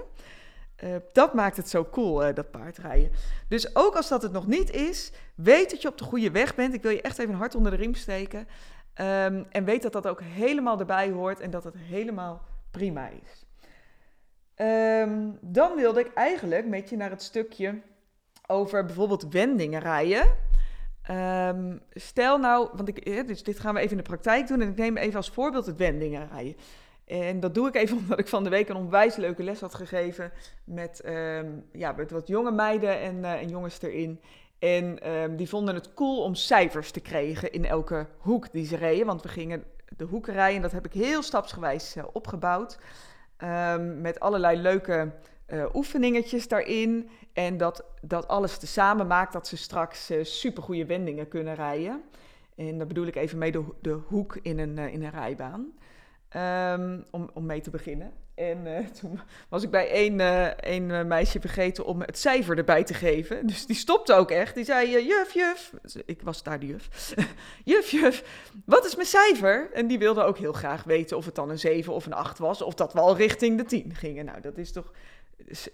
Uh, 0.84 0.96
dat 1.12 1.34
maakt 1.34 1.58
het 1.58 1.70
zo 1.70 1.86
cool, 1.92 2.28
uh, 2.28 2.36
dat 2.36 2.52
paardrijden. 2.52 3.12
Dus 3.48 3.76
ook 3.76 3.96
als 3.96 4.10
dat 4.10 4.22
het 4.22 4.32
nog 4.32 4.48
niet 4.48 4.72
is, 4.72 5.12
weet 5.36 5.70
dat 5.70 5.82
je 5.82 5.88
op 5.88 5.98
de 5.98 6.04
goede 6.04 6.32
weg 6.32 6.56
bent. 6.56 6.74
Ik 6.74 6.82
wil 6.82 6.92
je 6.92 7.02
echt 7.02 7.20
even 7.20 7.34
hart 7.34 7.56
onder 7.56 7.72
de 7.72 7.78
riem 7.78 7.94
steken. 7.94 8.40
Um, 8.40 9.46
en 9.50 9.64
weet 9.66 9.82
dat 9.82 9.94
dat 9.94 10.08
ook 10.08 10.22
helemaal 10.22 10.80
erbij 10.80 11.10
hoort 11.10 11.40
en 11.40 11.52
dat 11.52 11.64
het 11.64 11.76
helemaal 11.78 12.42
prima 12.72 13.10
is. 13.10 13.46
Um, 14.66 15.38
dan 15.42 15.76
wilde 15.76 16.00
ik 16.00 16.14
eigenlijk 16.14 16.68
met 16.68 16.90
je 16.90 16.98
naar 16.98 17.10
het 17.10 17.22
stukje 17.22 17.82
over 18.48 18.86
bijvoorbeeld 18.86 19.28
wendingen 19.30 19.80
rijden. 19.80 20.36
Um, 21.12 21.82
stel 21.92 22.38
nou, 22.38 22.70
want 22.74 22.88
ik, 22.88 23.28
dus 23.28 23.44
dit 23.44 23.60
gaan 23.60 23.74
we 23.74 23.80
even 23.80 23.92
in 23.92 23.98
de 23.98 24.10
praktijk 24.10 24.48
doen 24.48 24.62
en 24.62 24.70
ik 24.70 24.78
neem 24.78 24.98
even 24.98 25.16
als 25.16 25.30
voorbeeld 25.30 25.66
het 25.66 25.78
wendingen 25.78 26.28
rijden. 26.28 26.56
En 27.06 27.40
dat 27.40 27.54
doe 27.54 27.68
ik 27.68 27.76
even 27.76 27.98
omdat 28.02 28.20
ik 28.20 28.28
van 28.28 28.44
de 28.44 28.50
week 28.50 28.70
een 28.70 28.76
onwijs 28.76 29.16
leuke 29.16 29.44
les 29.44 29.60
had 29.60 29.76
gegeven 29.76 30.32
met, 30.64 31.02
um, 31.06 31.66
ja, 31.72 31.92
met 31.92 32.12
wat 32.12 32.28
jonge 32.28 32.52
meiden 32.52 33.00
en, 33.00 33.18
uh, 33.18 33.34
en 33.34 33.50
jongens 33.50 33.82
erin. 33.82 34.20
En 34.60 35.12
um, 35.12 35.36
die 35.36 35.50
vonden 35.50 35.76
het 35.76 35.94
cool 35.94 36.24
om 36.24 36.36
cijfers 36.36 36.92
te 36.92 37.00
krijgen 37.00 37.52
in 37.52 37.66
elke 37.66 38.08
hoek 38.18 38.52
die 38.52 38.66
ze 38.66 38.76
reden. 38.76 39.06
Want 39.06 39.22
we 39.22 39.28
gingen 39.28 39.64
de 39.98 40.04
hoekerij. 40.04 40.56
En 40.56 40.62
dat 40.62 40.72
heb 40.72 40.86
ik 40.86 40.94
heel 40.94 41.22
stapsgewijs 41.22 41.98
uh, 41.98 42.04
opgebouwd. 42.14 42.80
Um, 43.44 44.02
met 44.02 44.20
allerlei 44.20 44.62
leuke 44.62 45.12
uh, 45.48 45.66
oefeningetjes 45.74 46.48
daarin. 46.48 47.10
En 47.34 47.58
dat, 47.58 47.86
dat 48.02 48.28
alles 48.28 48.58
tezamen 48.58 49.08
maakt 49.08 49.34
dat 49.34 49.48
ze 49.48 49.58
straks 49.58 50.12
supergoeie 50.22 50.86
wendingen 50.86 51.28
kunnen 51.28 51.56
rijden. 51.56 52.04
En 52.56 52.78
daar 52.78 52.88
bedoel 52.88 53.08
ik 53.08 53.16
even 53.16 53.38
mee 53.38 53.52
de, 53.52 53.64
de 53.82 54.00
hoek 54.08 54.38
in 54.42 54.60
een, 54.60 54.78
in 54.78 55.04
een 55.04 55.12
rijbaan. 55.12 55.74
Um, 56.36 57.06
om, 57.12 57.30
om 57.34 57.46
mee 57.46 57.62
te 57.62 57.70
beginnen. 57.70 58.14
En 58.36 58.68
uh, 58.68 58.78
toen 59.00 59.20
was 59.50 59.64
ik 59.64 59.70
bij 59.70 59.90
één, 59.90 60.20
uh, 60.20 60.46
één 60.46 60.92
eh, 60.92 61.06
meisje 61.06 61.40
vergeten 61.40 61.86
om 61.86 62.02
het 62.02 62.18
cijfer 62.18 62.58
erbij 62.58 62.84
te 62.84 62.94
geven. 62.94 63.48
Dus 63.48 63.66
die 63.66 63.76
stopte 63.76 64.14
ook 64.14 64.32
echt. 64.32 64.56
Die 64.56 64.66
zei, 64.66 65.06
juf, 65.06 65.34
juf. 65.34 65.74
Ik 66.06 66.22
was 66.22 66.44
daar 66.44 66.60
de 66.60 66.66
juf. 66.66 67.14
juf, 67.64 67.92
juf, 67.92 68.50
wat 68.66 68.86
is 68.86 68.96
mijn 68.96 69.08
cijfer? 69.08 69.70
En 69.74 69.88
die 69.88 70.00
wilde 70.00 70.24
ook 70.24 70.38
heel 70.38 70.54
graag 70.54 70.84
weten 70.84 71.18
of 71.18 71.26
het 71.26 71.36
dan 71.36 71.50
een 71.50 71.60
7 71.60 71.94
of 71.94 72.06
een 72.06 72.14
8 72.14 72.38
was. 72.38 72.62
Of 72.62 72.74
dat 72.74 72.94
we 72.94 73.00
al 73.00 73.16
richting 73.16 73.58
de 73.58 73.66
10 73.66 73.96
gingen. 73.96 74.26
Nou, 74.26 74.42
dat 74.42 74.58
is 74.58 74.72
toch... 74.72 74.92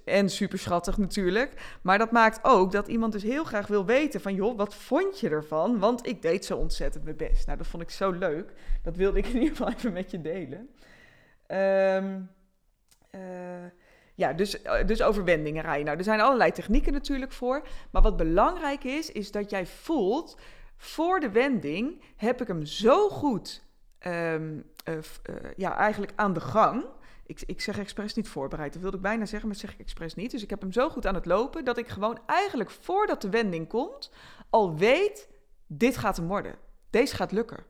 En 0.06 0.30
super 0.30 0.60
schattig 0.60 0.98
natuurlijk. 0.98 1.78
Maar 1.82 1.98
dat 1.98 2.12
maakt 2.12 2.40
ook 2.42 2.72
dat 2.72 2.88
iemand 2.88 3.14
dus 3.14 3.24
heel 3.24 3.44
graag 3.44 3.68
wil 3.68 3.86
weten 3.86 4.22
van... 4.22 4.34
joh, 4.34 4.58
wat 4.58 4.76
vond 4.76 5.20
je 5.20 5.30
ervan? 5.30 5.80
Want 5.80 6.08
ik 6.08 6.22
deed 6.22 6.46
zo 6.46 6.58
ontzettend 6.58 7.04
mijn 7.04 7.18
best. 7.18 7.46
Nou, 7.46 7.58
dat 7.58 7.68
vond 7.68 7.84
ik 7.84 7.90
zo 7.90 8.12
leuk. 8.12 8.54
Dat 8.84 8.96
wilde 8.96 9.18
ik 9.18 9.28
in 9.28 9.34
ieder 9.34 9.50
geval 9.50 9.72
even 9.78 9.94
met 9.94 10.12
je 10.12 10.22
delen. 10.22 10.70
Um, 11.48 12.30
uh, 13.12 13.22
ja, 14.16 14.34
dus, 14.34 14.62
eh, 14.62 14.86
dus 14.86 15.02
over 15.02 15.24
wendingen 15.24 15.64
rijden. 15.64 15.86
Nou, 15.86 15.98
er 15.98 16.04
zijn 16.04 16.22
allerlei 16.22 16.52
technieken 16.52 16.94
natuurlijk 16.94 17.32
voor. 17.32 17.68
Maar 17.92 18.02
wat 18.02 18.18
belangrijk 18.18 18.84
is, 18.84 19.12
is 19.12 19.32
dat 19.32 19.50
jij 19.50 19.66
voelt... 19.66 20.38
voor 20.78 21.20
de 21.20 21.30
wending 21.30 22.02
heb 22.16 22.42
ik 22.42 22.48
hem 22.48 22.66
zo 22.66 23.10
goed... 23.10 23.68
Um, 24.08 24.66
uh, 24.90 24.98
ja, 25.56 25.78
eigenlijk 25.78 26.14
aan 26.16 26.34
de 26.34 26.40
gang... 26.40 26.86
Ik, 27.30 27.42
ik, 27.46 27.62
zeg 27.62 27.80
expres 27.80 28.14
niet 28.14 28.28
voorbereid. 28.28 28.74
Dat 28.74 28.82
wilde 28.82 28.98
ik 28.98 29.04
bijna 29.04 29.26
zeggen, 29.26 29.50
maar 29.50 29.58
zeg 29.58 29.74
ik 29.74 29.80
expres 29.80 30.16
niet. 30.16 30.32
Dus 30.32 30.44
ik 30.44 30.50
heb 30.50 30.62
hem 30.62 30.72
zo 30.72 30.90
goed 30.90 31.08
aan 31.08 31.16
het 31.16 31.26
lopen 31.26 31.66
dat 31.66 31.78
ik 31.78 31.88
gewoon 31.88 32.20
eigenlijk 32.26 32.70
voordat 32.70 33.22
de 33.22 33.30
wending 33.30 33.68
komt 33.68 34.12
al 34.50 34.76
weet 34.76 35.30
dit 35.68 35.98
gaat 35.98 36.18
hem 36.18 36.28
worden. 36.28 36.56
Deze 36.90 37.16
gaat 37.16 37.32
lukken. 37.32 37.64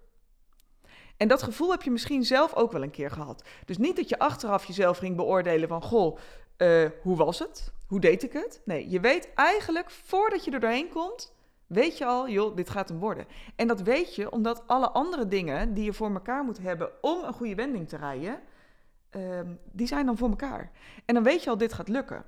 En 1.18 1.28
dat 1.28 1.44
gevoel 1.44 1.72
heb 1.72 1.82
je 1.82 1.92
misschien 1.92 2.24
zelf 2.24 2.56
ook 2.56 2.72
wel 2.72 2.84
een 2.84 2.92
keer 2.92 3.12
gehad. 3.12 3.44
Dus 3.66 3.78
niet 3.78 3.96
dat 3.96 4.10
je 4.10 4.20
achteraf 4.20 4.66
jezelf 4.66 4.98
ging 4.98 5.16
beoordelen 5.16 5.68
van, 5.68 5.82
goh, 5.82 6.18
uh, 6.58 6.90
hoe 7.02 7.18
was 7.18 7.40
het? 7.40 7.72
Hoe 7.88 8.00
deed 8.00 8.24
ik 8.24 8.34
het? 8.34 8.62
Nee, 8.66 8.90
je 8.90 9.00
weet 9.00 9.34
eigenlijk, 9.34 9.90
voordat 9.90 10.46
je 10.46 10.52
er 10.52 10.60
doorheen 10.60 10.90
komt, 10.90 11.34
weet 11.68 11.98
je 11.98 12.06
al, 12.06 12.30
joh, 12.30 12.56
dit 12.56 12.70
gaat 12.70 12.90
hem 12.90 13.00
worden. 13.00 13.28
En 13.56 13.68
dat 13.68 13.82
weet 13.82 14.16
je 14.16 14.32
omdat 14.32 14.64
alle 14.68 14.90
andere 14.90 15.28
dingen 15.28 15.74
die 15.74 15.84
je 15.84 15.94
voor 15.94 16.14
elkaar 16.14 16.44
moet 16.44 16.60
hebben 16.60 16.92
om 17.02 17.24
een 17.24 17.34
goede 17.34 17.56
wending 17.56 17.90
te 17.90 17.98
rijden, 17.98 18.42
uh, 19.16 19.40
die 19.72 19.88
zijn 19.88 20.06
dan 20.06 20.18
voor 20.18 20.30
elkaar. 20.30 20.72
En 21.06 21.14
dan 21.14 21.24
weet 21.24 21.44
je 21.44 21.50
al, 21.50 21.58
dit 21.58 21.74
gaat 21.74 21.88
lukken. 21.88 22.26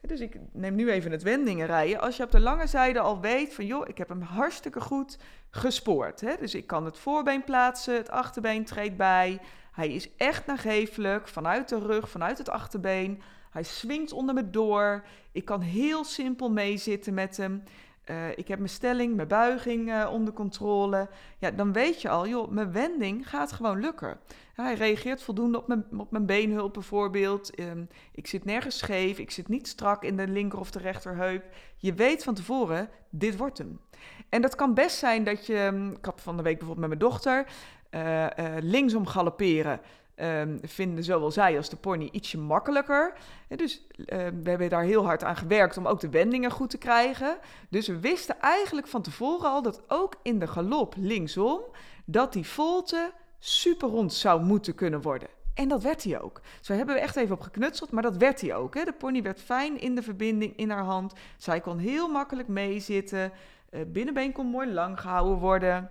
Dus 0.00 0.20
ik 0.20 0.36
neem 0.52 0.74
nu 0.74 0.90
even 0.90 1.10
het 1.10 1.22
wendingen 1.22 1.66
rijden. 1.66 2.00
Als 2.00 2.16
je 2.16 2.22
op 2.22 2.30
de 2.30 2.40
lange 2.40 2.66
zijde 2.66 3.00
al 3.00 3.20
weet 3.20 3.54
van, 3.54 3.66
joh, 3.66 3.88
ik 3.88 3.98
heb 3.98 4.08
hem 4.08 4.20
hartstikke 4.20 4.80
goed 4.80 5.18
gespoord. 5.50 6.20
Hè? 6.20 6.36
Dus 6.38 6.54
ik 6.54 6.66
kan 6.66 6.84
het 6.84 6.98
voorbeen 6.98 7.44
plaatsen, 7.44 7.96
het 7.96 8.10
achterbeen 8.10 8.64
treedt 8.64 8.96
bij. 8.96 9.40
Hij 9.72 9.88
is 9.88 10.16
echt 10.16 10.46
nagevelijk, 10.46 11.28
vanuit 11.28 11.68
de 11.68 11.78
rug, 11.78 12.08
vanuit 12.08 12.38
het 12.38 12.48
achterbeen. 12.48 13.22
Hij 13.50 13.62
swingt 13.62 14.12
onder 14.12 14.34
me 14.34 14.50
door. 14.50 15.04
Ik 15.32 15.44
kan 15.44 15.60
heel 15.60 16.04
simpel 16.04 16.50
meezitten 16.50 17.14
met 17.14 17.36
hem. 17.36 17.62
Uh, 18.10 18.30
ik 18.36 18.48
heb 18.48 18.58
mijn 18.58 18.70
stelling, 18.70 19.14
mijn 19.16 19.28
buiging 19.28 19.88
uh, 19.88 20.08
onder 20.12 20.32
controle. 20.32 21.08
Ja, 21.38 21.50
dan 21.50 21.72
weet 21.72 22.02
je 22.02 22.08
al, 22.08 22.28
joh, 22.28 22.50
mijn 22.50 22.72
wending 22.72 23.28
gaat 23.28 23.52
gewoon 23.52 23.80
lukken. 23.80 24.18
hij 24.54 24.74
reageert 24.74 25.22
voldoende 25.22 25.58
op 25.58 25.68
mijn, 25.68 25.84
op 25.96 26.10
mijn 26.10 26.26
beenhulp 26.26 26.72
bijvoorbeeld. 26.72 27.60
Um, 27.60 27.88
ik 28.12 28.26
zit 28.26 28.44
nergens 28.44 28.78
scheef, 28.78 29.18
ik 29.18 29.30
zit 29.30 29.48
niet 29.48 29.68
strak 29.68 30.02
in 30.02 30.16
de 30.16 30.28
linker 30.28 30.58
of 30.58 30.70
de 30.70 30.78
rechterheup. 30.78 31.44
Je 31.76 31.94
weet 31.94 32.24
van 32.24 32.34
tevoren, 32.34 32.88
dit 33.10 33.36
wordt 33.36 33.58
hem. 33.58 33.80
En 34.28 34.42
dat 34.42 34.54
kan 34.54 34.74
best 34.74 34.98
zijn 34.98 35.24
dat 35.24 35.46
je, 35.46 35.56
ehm, 35.56 35.90
ik 35.90 36.04
had 36.04 36.20
van 36.20 36.36
de 36.36 36.42
week 36.42 36.58
bijvoorbeeld 36.58 36.88
met 36.88 36.98
mijn 36.98 37.10
dochter, 37.10 37.46
uh, 37.90 38.26
linksom 38.60 39.06
galopperen. 39.06 39.80
Um, 40.16 40.58
vinden 40.62 41.04
zowel 41.04 41.30
zij 41.30 41.56
als 41.56 41.68
de 41.68 41.76
pony 41.76 42.08
ietsje 42.12 42.38
makkelijker. 42.38 43.12
Dus 43.48 43.86
um, 43.96 44.42
we 44.42 44.50
hebben 44.50 44.68
daar 44.68 44.82
heel 44.82 45.04
hard 45.04 45.24
aan 45.24 45.36
gewerkt 45.36 45.76
om 45.76 45.86
ook 45.86 46.00
de 46.00 46.08
wendingen 46.08 46.50
goed 46.50 46.70
te 46.70 46.78
krijgen. 46.78 47.38
Dus 47.68 47.88
we 47.88 48.00
wisten 48.00 48.40
eigenlijk 48.40 48.86
van 48.86 49.02
tevoren 49.02 49.50
al 49.50 49.62
dat 49.62 49.82
ook 49.88 50.14
in 50.22 50.38
de 50.38 50.46
galop 50.46 50.94
linksom, 50.96 51.60
dat 52.04 52.32
die 52.32 52.46
volte 52.46 53.12
super 53.38 53.88
rond 53.88 54.12
zou 54.12 54.42
moeten 54.42 54.74
kunnen 54.74 55.02
worden. 55.02 55.28
En 55.54 55.68
dat 55.68 55.82
werd 55.82 56.04
hij 56.04 56.20
ook. 56.20 56.40
Zo 56.60 56.72
hebben 56.72 56.94
we 56.94 57.00
echt 57.00 57.16
even 57.16 57.34
op 57.34 57.40
geknutseld, 57.40 57.90
maar 57.90 58.02
dat 58.02 58.16
werd 58.16 58.40
hij 58.40 58.54
ook. 58.54 58.74
Hè. 58.74 58.84
De 58.84 58.92
pony 58.92 59.22
werd 59.22 59.40
fijn 59.40 59.80
in 59.80 59.94
de 59.94 60.02
verbinding 60.02 60.56
in 60.56 60.70
haar 60.70 60.84
hand. 60.84 61.12
Zij 61.36 61.60
kon 61.60 61.78
heel 61.78 62.08
makkelijk 62.08 62.48
meezitten. 62.48 63.32
Uh, 63.70 63.80
binnenbeen 63.86 64.32
kon 64.32 64.46
mooi 64.46 64.72
lang 64.72 65.00
gehouden 65.00 65.38
worden. 65.38 65.90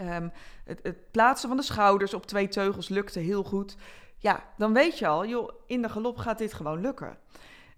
Um, 0.00 0.32
het, 0.64 1.10
plaatsen 1.10 1.48
van 1.48 1.56
de 1.56 1.62
schouders 1.62 2.14
op 2.14 2.26
twee 2.26 2.48
teugels 2.48 2.88
lukte 2.88 3.18
heel 3.18 3.42
goed. 3.42 3.76
Ja, 4.18 4.44
dan 4.56 4.72
weet 4.72 4.98
je 4.98 5.06
al, 5.06 5.26
joh, 5.26 5.50
in 5.66 5.82
de 5.82 5.88
galop 5.88 6.16
gaat 6.16 6.38
dit 6.38 6.54
gewoon 6.54 6.80
lukken. 6.80 7.18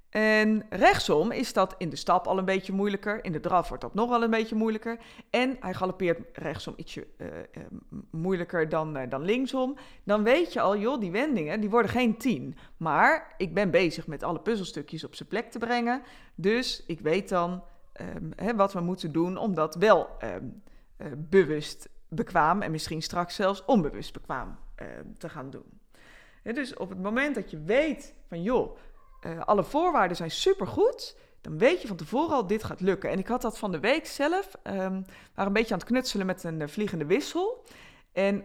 En 0.08 0.66
rechtsom 0.70 1.30
is 1.30 1.52
dat 1.52 1.74
in 1.78 1.88
de 1.88 1.96
stap 1.96 2.26
al 2.26 2.38
een 2.38 2.44
beetje 2.44 2.72
moeilijker. 2.72 3.24
In 3.24 3.32
de 3.32 3.40
draf 3.40 3.68
wordt 3.68 3.82
dat 3.82 3.94
nog 3.94 4.08
wel 4.08 4.22
een 4.22 4.30
beetje 4.30 4.54
moeilijker. 4.54 4.98
En 5.30 5.56
hij 5.60 5.74
galopeert 5.74 6.20
rechtsom 6.32 6.74
ietsje 6.76 7.06
uh, 7.16 7.26
uh, 7.26 7.62
moeilijker 8.10 8.68
dan, 8.68 8.96
uh, 8.96 9.02
dan 9.08 9.22
linksom. 9.22 9.76
Dan 10.04 10.22
weet 10.22 10.52
je 10.52 10.60
al, 10.60 10.76
joh, 10.76 11.00
die 11.00 11.10
wendingen 11.10 11.60
die 11.60 11.70
worden 11.70 11.90
geen 11.90 12.16
tien. 12.16 12.56
Maar 12.76 13.34
ik 13.36 13.54
ben 13.54 13.70
bezig 13.70 14.06
met 14.06 14.22
alle 14.22 14.40
puzzelstukjes 14.40 15.04
op 15.04 15.14
zijn 15.14 15.28
plek 15.28 15.50
te 15.50 15.58
brengen. 15.58 16.02
Dus 16.34 16.84
ik 16.86 17.00
weet 17.00 17.28
dan 17.28 17.62
um, 18.16 18.30
hè, 18.36 18.54
wat 18.54 18.72
we 18.72 18.80
moeten 18.80 19.12
doen 19.12 19.36
om 19.36 19.54
dat 19.54 19.74
wel 19.74 20.08
um, 20.22 20.62
bewust 21.16 21.88
bekwaam 22.08 22.62
en 22.62 22.70
misschien 22.70 23.02
straks 23.02 23.34
zelfs 23.34 23.64
onbewust 23.64 24.12
bekwaam 24.12 24.58
uh, 24.82 24.86
te 25.18 25.28
gaan 25.28 25.50
doen. 25.50 25.80
dus 26.42 26.74
op 26.74 26.88
het 26.88 27.02
moment 27.02 27.34
dat 27.34 27.50
je 27.50 27.62
weet 27.62 28.14
van 28.28 28.42
joh, 28.42 28.76
uh, 29.26 29.40
alle 29.40 29.64
voorwaarden 29.64 30.16
zijn 30.16 30.30
supergoed, 30.30 31.16
dan 31.40 31.58
weet 31.58 31.82
je 31.82 31.88
van 31.88 31.96
tevoren 31.96 32.36
al 32.36 32.46
dit 32.46 32.64
gaat 32.64 32.80
lukken. 32.80 33.10
En 33.10 33.18
ik 33.18 33.26
had 33.26 33.42
dat 33.42 33.58
van 33.58 33.72
de 33.72 33.80
week 33.80 34.06
zelf, 34.06 34.54
um, 34.62 35.04
een 35.34 35.52
beetje 35.52 35.72
aan 35.72 35.80
het 35.80 35.88
knutselen 35.88 36.26
met 36.26 36.44
een 36.44 36.60
uh, 36.60 36.68
vliegende 36.68 37.06
wissel. 37.06 37.64
En 38.12 38.44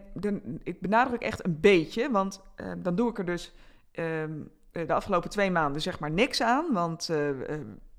ik 0.63 0.81
benadruk 0.81 1.21
echt 1.21 1.45
een 1.45 1.59
beetje, 1.59 2.11
want 2.11 2.41
dan 2.77 2.95
doe 2.95 3.09
ik 3.09 3.17
er 3.17 3.25
dus 3.25 3.53
um, 3.91 4.51
de 4.71 4.93
afgelopen 4.93 5.29
twee 5.29 5.51
maanden 5.51 5.81
zeg 5.81 5.99
maar 5.99 6.11
niks 6.11 6.41
aan, 6.41 6.73
want 6.73 7.09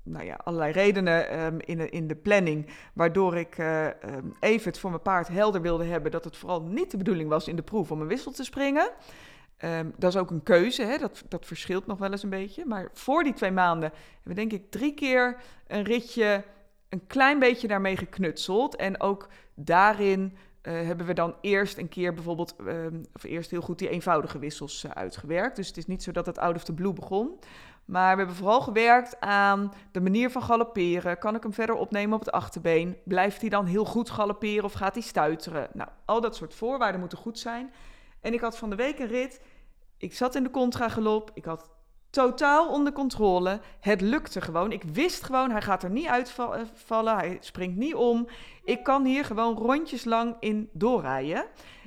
nou 0.05 0.25
ja, 0.25 0.39
allerlei 0.43 0.71
redenen 0.71 1.43
um, 1.45 1.59
in, 1.59 1.77
de, 1.77 1.89
in 1.89 2.07
de 2.07 2.15
planning, 2.15 2.69
waardoor 2.93 3.37
ik 3.37 3.57
uh, 3.57 3.85
um, 3.85 4.35
even 4.39 4.69
het 4.69 4.79
voor 4.79 4.89
mijn 4.89 5.01
paard 5.01 5.27
helder 5.27 5.61
wilde 5.61 5.83
hebben 5.83 6.11
dat 6.11 6.23
het 6.23 6.37
vooral 6.37 6.61
niet 6.61 6.91
de 6.91 6.97
bedoeling 6.97 7.29
was 7.29 7.47
in 7.47 7.55
de 7.55 7.61
proef 7.61 7.91
om 7.91 8.01
een 8.01 8.07
wissel 8.07 8.31
te 8.31 8.43
springen. 8.43 8.89
Um, 9.63 9.93
dat 9.97 10.13
is 10.13 10.19
ook 10.19 10.29
een 10.29 10.43
keuze, 10.43 10.83
hè? 10.83 10.97
Dat, 10.97 11.23
dat 11.27 11.45
verschilt 11.45 11.85
nog 11.85 11.97
wel 11.97 12.11
eens 12.11 12.23
een 12.23 12.29
beetje. 12.29 12.65
Maar 12.65 12.89
voor 12.93 13.23
die 13.23 13.33
twee 13.33 13.51
maanden 13.51 13.91
hebben 14.13 14.29
we 14.29 14.33
denk 14.33 14.51
ik 14.51 14.71
drie 14.71 14.93
keer 14.93 15.41
een 15.67 15.83
ritje 15.83 16.43
een 16.89 17.07
klein 17.07 17.39
beetje 17.39 17.67
daarmee 17.67 17.97
geknutseld. 17.97 18.75
En 18.75 19.01
ook 19.01 19.29
daarin 19.53 20.21
uh, 20.63 20.73
hebben 20.73 21.05
we 21.05 21.13
dan 21.13 21.35
eerst 21.41 21.77
een 21.77 21.89
keer 21.89 22.13
bijvoorbeeld, 22.13 22.55
of 23.13 23.23
eerst 23.23 23.51
heel 23.51 23.61
goed 23.61 23.79
die 23.79 23.89
eenvoudige 23.89 24.39
wissels 24.39 24.83
uh, 24.83 24.91
uitgewerkt. 24.91 25.55
Dus 25.55 25.67
het 25.67 25.77
is 25.77 25.87
niet 25.87 26.03
zo 26.03 26.11
dat 26.11 26.25
het 26.25 26.37
out 26.37 26.55
of 26.55 26.63
the 26.63 26.73
blue 26.73 26.93
begon. 26.93 27.39
Maar 27.85 28.11
we 28.11 28.17
hebben 28.17 28.35
vooral 28.35 28.61
gewerkt 28.61 29.19
aan 29.19 29.73
de 29.91 30.01
manier 30.01 30.31
van 30.31 30.41
galopperen. 30.41 31.17
Kan 31.17 31.35
ik 31.35 31.43
hem 31.43 31.53
verder 31.53 31.75
opnemen 31.75 32.13
op 32.13 32.25
het 32.25 32.31
achterbeen? 32.31 32.97
Blijft 33.03 33.41
hij 33.41 33.49
dan 33.49 33.65
heel 33.65 33.85
goed 33.85 34.09
galopperen 34.09 34.63
of 34.63 34.73
gaat 34.73 34.93
hij 34.93 35.03
stuiteren? 35.03 35.69
Nou, 35.73 35.89
al 36.05 36.21
dat 36.21 36.35
soort 36.35 36.53
voorwaarden 36.53 36.99
moeten 36.99 37.17
goed 37.17 37.39
zijn. 37.39 37.73
En 38.21 38.33
ik 38.33 38.39
had 38.39 38.57
van 38.57 38.69
de 38.69 38.75
week 38.75 38.99
een 38.99 39.07
rit. 39.07 39.41
Ik 39.97 40.13
zat 40.13 40.35
in 40.35 40.43
de 40.43 40.51
contragalop. 40.51 41.31
Ik 41.33 41.45
had 41.45 41.69
totaal 42.09 42.69
onder 42.69 42.93
controle. 42.93 43.59
Het 43.79 44.01
lukte 44.01 44.41
gewoon. 44.41 44.71
Ik 44.71 44.83
wist 44.83 45.23
gewoon, 45.23 45.51
hij 45.51 45.61
gaat 45.61 45.83
er 45.83 45.89
niet 45.89 46.07
uitvallen. 46.07 47.17
Hij 47.17 47.37
springt 47.39 47.77
niet 47.77 47.95
om. 47.95 48.27
Ik 48.63 48.83
kan 48.83 49.05
hier 49.05 49.25
gewoon 49.25 49.57
rondjes 49.57 50.03
lang 50.03 50.35
in 50.39 50.69
doorrijden. 50.73 51.45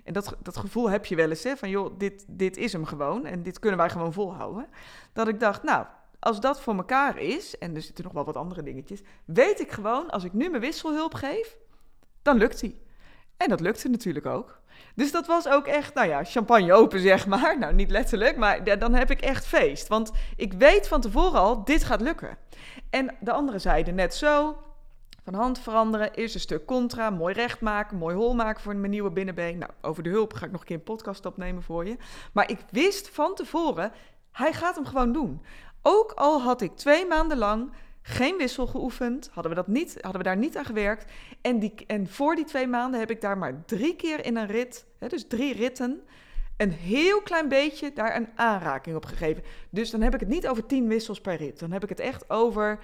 En 0.09 0.15
dat, 0.15 0.37
dat 0.43 0.57
gevoel 0.57 0.91
heb 0.91 1.07
je 1.07 1.17
wel 1.17 1.29
eens, 1.29 1.43
hè, 1.43 1.57
van 1.57 1.69
joh, 1.69 1.99
dit, 1.99 2.25
dit 2.29 2.57
is 2.57 2.73
hem 2.73 2.85
gewoon 2.85 3.27
en 3.27 3.43
dit 3.43 3.59
kunnen 3.59 3.79
wij 3.79 3.91
gewoon 3.91 4.13
volhouden. 4.13 4.67
Dat 5.13 5.29
ik 5.29 5.41
dacht, 5.41 5.63
nou, 5.63 5.87
als 6.19 6.41
dat 6.41 6.61
voor 6.61 6.75
elkaar 6.75 7.19
is, 7.19 7.59
en 7.59 7.75
er 7.75 7.83
zitten 7.83 8.05
nog 8.05 8.13
wel 8.13 8.25
wat 8.25 8.37
andere 8.37 8.63
dingetjes, 8.63 9.03
weet 9.25 9.61
ik 9.61 9.71
gewoon, 9.71 10.11
als 10.11 10.25
ik 10.25 10.33
nu 10.33 10.49
mijn 10.49 10.63
wisselhulp 10.63 11.15
geef, 11.15 11.57
dan 12.23 12.37
lukt 12.37 12.61
hij. 12.61 12.81
En 13.37 13.49
dat 13.49 13.61
lukte 13.61 13.89
natuurlijk 13.89 14.27
ook. 14.27 14.61
Dus 14.95 15.13
dat 15.13 15.27
was 15.27 15.49
ook 15.49 15.67
echt, 15.67 15.95
nou 15.95 16.09
ja, 16.09 16.25
champagne 16.25 16.73
open 16.73 17.01
zeg 17.01 17.27
maar. 17.27 17.59
Nou, 17.59 17.75
niet 17.75 17.91
letterlijk, 17.91 18.37
maar 18.37 18.79
dan 18.79 18.95
heb 18.95 19.11
ik 19.11 19.21
echt 19.21 19.47
feest. 19.47 19.89
Want 19.89 20.13
ik 20.37 20.53
weet 20.53 20.89
van 20.89 21.01
tevoren 21.01 21.41
al, 21.41 21.65
dit 21.65 21.85
gaat 21.85 22.01
lukken. 22.01 22.39
En 22.91 23.17
de 23.21 23.33
andere 23.33 23.59
zijde 23.59 23.93
net 23.93 24.15
zo 24.15 24.57
van 25.31 25.41
hand 25.41 25.59
veranderen. 25.59 26.15
Eerst 26.15 26.35
een 26.35 26.41
stuk 26.41 26.65
contra, 26.65 27.11
mooi 27.11 27.35
recht 27.35 27.61
maken, 27.61 27.97
mooi 27.97 28.17
hol 28.17 28.35
maken 28.35 28.63
voor 28.63 28.77
mijn 28.77 28.91
nieuwe 28.91 29.11
binnenbeen. 29.11 29.59
Nou, 29.59 29.71
over 29.81 30.03
de 30.03 30.09
hulp 30.09 30.33
ga 30.33 30.47
ik 30.47 30.53
nog 30.53 30.61
een 30.61 30.67
keer 30.67 30.77
een 30.77 30.83
podcast 30.83 31.27
opnemen 31.27 31.63
voor 31.63 31.87
je. 31.87 31.97
Maar 32.33 32.51
ik 32.51 32.59
wist 32.71 33.09
van 33.09 33.35
tevoren, 33.35 33.93
hij 34.33 34.53
gaat 34.53 34.75
hem 34.75 34.87
gewoon 34.87 35.13
doen. 35.13 35.43
Ook 35.83 36.13
al 36.13 36.41
had 36.43 36.61
ik 36.61 36.77
twee 36.77 37.07
maanden 37.07 37.39
lang 37.39 37.73
geen 38.03 38.37
wissel 38.37 38.67
geoefend, 38.67 39.31
hadden 39.33 39.51
we, 39.53 39.59
dat 39.59 39.67
niet, 39.67 39.95
hadden 40.01 40.21
we 40.21 40.27
daar 40.27 40.37
niet 40.37 40.57
aan 40.57 40.65
gewerkt. 40.65 41.13
En, 41.41 41.59
die, 41.59 41.75
en 41.87 42.09
voor 42.09 42.35
die 42.35 42.45
twee 42.45 42.67
maanden 42.67 43.01
heb 43.01 43.11
ik 43.11 43.21
daar 43.21 43.39
maar 43.39 43.65
drie 43.65 43.97
keer 43.97 44.25
in 44.25 44.37
een 44.37 44.47
rit, 44.47 44.87
hè, 44.99 45.09
dus 45.09 45.27
drie 45.27 45.55
ritten, 45.55 46.01
een 46.57 46.73
heel 46.73 47.23
klein 47.23 47.49
beetje 47.49 47.93
daar 47.93 48.17
een 48.17 48.29
aanraking 48.35 48.97
op 48.97 49.05
gegeven. 49.05 49.43
Dus 49.71 49.91
dan 49.91 50.01
heb 50.01 50.15
ik 50.15 50.21
het 50.21 50.29
niet 50.29 50.49
over 50.49 50.67
tien 50.67 50.89
wissels 50.89 51.21
per 51.21 51.37
rit. 51.37 51.59
Dan 51.59 51.73
heb 51.73 51.83
ik 51.83 51.89
het 51.89 52.01
echt 52.01 52.31
over 52.31 52.79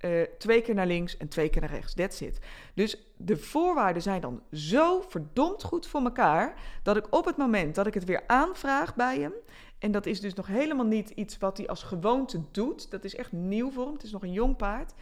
uh, 0.00 0.22
twee 0.38 0.62
keer 0.62 0.74
naar 0.74 0.86
links 0.86 1.16
en 1.16 1.28
twee 1.28 1.48
keer 1.48 1.60
naar 1.60 1.70
rechts. 1.70 1.94
That's 1.94 2.20
it. 2.20 2.38
Dus 2.74 2.98
de 3.16 3.36
voorwaarden 3.36 4.02
zijn 4.02 4.20
dan 4.20 4.42
zo 4.52 5.00
verdomd 5.00 5.62
goed 5.62 5.86
voor 5.86 6.02
elkaar 6.02 6.54
dat 6.82 6.96
ik 6.96 7.14
op 7.14 7.24
het 7.24 7.36
moment 7.36 7.74
dat 7.74 7.86
ik 7.86 7.94
het 7.94 8.04
weer 8.04 8.22
aanvraag 8.26 8.94
bij 8.94 9.18
hem. 9.18 9.32
En 9.78 9.92
dat 9.92 10.06
is 10.06 10.20
dus 10.20 10.34
nog 10.34 10.46
helemaal 10.46 10.86
niet 10.86 11.10
iets 11.10 11.38
wat 11.38 11.56
hij 11.56 11.68
als 11.68 11.82
gewoonte 11.82 12.40
doet. 12.50 12.90
Dat 12.90 13.04
is 13.04 13.14
echt 13.14 13.32
nieuw 13.32 13.70
voor 13.70 13.84
hem. 13.84 13.92
Het 13.92 14.02
is 14.02 14.12
nog 14.12 14.22
een 14.22 14.32
jong 14.32 14.56
paard. 14.56 14.92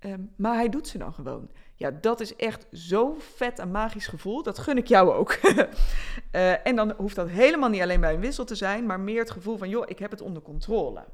Um, 0.00 0.32
maar 0.36 0.54
hij 0.54 0.68
doet 0.68 0.88
ze 0.88 0.98
dan 0.98 1.12
gewoon. 1.12 1.50
Ja, 1.74 1.90
dat 1.90 2.20
is 2.20 2.36
echt 2.36 2.66
zo'n 2.70 3.20
vet 3.20 3.58
en 3.58 3.70
magisch 3.70 4.06
gevoel. 4.06 4.42
Dat 4.42 4.58
gun 4.58 4.76
ik 4.76 4.86
jou 4.86 5.12
ook. 5.12 5.38
uh, 5.42 6.66
en 6.66 6.76
dan 6.76 6.94
hoeft 6.96 7.16
dat 7.16 7.28
helemaal 7.28 7.68
niet 7.68 7.82
alleen 7.82 8.00
bij 8.00 8.14
een 8.14 8.20
wissel 8.20 8.44
te 8.44 8.54
zijn, 8.54 8.86
maar 8.86 9.00
meer 9.00 9.18
het 9.18 9.30
gevoel 9.30 9.56
van, 9.56 9.68
joh, 9.68 9.84
ik 9.86 9.98
heb 9.98 10.10
het 10.10 10.20
onder 10.20 10.42
controle. 10.42 11.04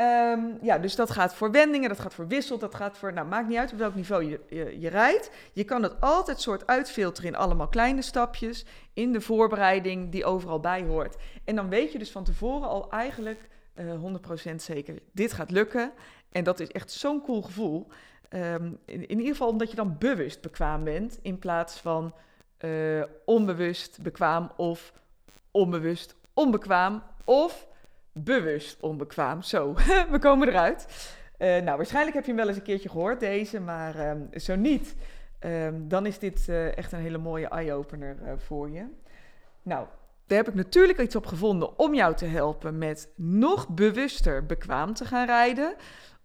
Um, 0.00 0.58
ja, 0.62 0.78
dus 0.78 0.96
dat 0.96 1.10
gaat 1.10 1.34
voor 1.34 1.50
wendingen, 1.50 1.88
dat 1.88 2.00
gaat 2.00 2.14
voor 2.14 2.26
wissel, 2.26 2.58
dat 2.58 2.74
gaat 2.74 2.98
voor, 2.98 3.12
nou 3.12 3.26
maakt 3.26 3.48
niet 3.48 3.58
uit 3.58 3.72
op 3.72 3.78
welk 3.78 3.94
niveau 3.94 4.24
je, 4.24 4.40
je, 4.80 4.88
rijdt. 4.88 5.30
Je 5.52 5.64
kan 5.64 5.82
het 5.82 6.00
altijd 6.00 6.40
soort 6.40 6.66
uitfilteren 6.66 7.30
in 7.30 7.36
allemaal 7.36 7.68
kleine 7.68 8.02
stapjes, 8.02 8.64
in 8.92 9.12
de 9.12 9.20
voorbereiding 9.20 10.12
die 10.12 10.24
overal 10.24 10.60
bij 10.60 10.82
hoort. 10.82 11.16
En 11.44 11.56
dan 11.56 11.68
weet 11.68 11.92
je 11.92 11.98
dus 11.98 12.10
van 12.10 12.24
tevoren 12.24 12.68
al 12.68 12.90
eigenlijk 12.90 13.48
uh, 13.74 13.92
eh, 13.92 14.52
100% 14.52 14.54
zeker, 14.54 14.98
dit 15.12 15.32
gaat 15.32 15.50
lukken. 15.50 15.92
En 16.32 16.44
dat 16.44 16.60
is 16.60 16.68
echt 16.68 16.90
zo'n 16.90 17.22
cool 17.22 17.42
gevoel. 17.42 17.86
Ehm, 18.28 18.72
in, 18.84 19.10
ieder 19.10 19.26
geval 19.26 19.48
omdat 19.48 19.70
je 19.70 19.76
dan 19.76 19.96
bewust 19.98 20.40
bekwaam 20.40 20.84
bent 20.84 21.18
in 21.22 21.38
plaats 21.38 21.80
van 21.80 22.14
uh, 22.64 23.02
onbewust 23.24 24.02
bekwaam 24.02 24.50
of 24.56 24.92
onbewust 25.50 26.16
onbekwaam 26.34 27.02
of 27.24 27.68
bewust 28.24 28.80
onbekwaam. 28.80 29.42
Zo, 29.42 29.74
we 30.12 30.18
komen 30.18 30.48
eruit. 30.48 30.86
Uh, 31.38 31.48
nou, 31.48 31.76
waarschijnlijk 31.76 32.14
heb 32.14 32.24
je 32.24 32.30
hem 32.30 32.40
wel 32.40 32.48
eens 32.48 32.56
een 32.56 32.62
keertje 32.62 32.88
gehoord, 32.88 33.20
deze, 33.20 33.60
maar 33.60 34.10
um, 34.10 34.28
zo 34.32 34.56
niet. 34.56 34.94
Um, 35.40 35.88
dan 35.88 36.06
is 36.06 36.18
dit 36.18 36.46
uh, 36.48 36.76
echt 36.76 36.92
een 36.92 37.00
hele 37.00 37.18
mooie 37.18 37.48
eye-opener 37.48 38.16
voor 38.38 38.70
je. 38.70 38.86
Nou, 39.62 39.86
daar 40.26 40.38
heb 40.38 40.48
ik 40.48 40.54
natuurlijk 40.54 41.00
iets 41.00 41.16
op 41.16 41.26
gevonden 41.26 41.78
om 41.78 41.94
jou 41.94 42.14
te 42.14 42.24
helpen 42.24 42.78
met 42.78 43.08
nog 43.16 43.68
bewuster 43.68 44.46
bekwaam 44.46 44.94
te 44.94 45.04
gaan 45.04 45.26
rijden. 45.26 45.74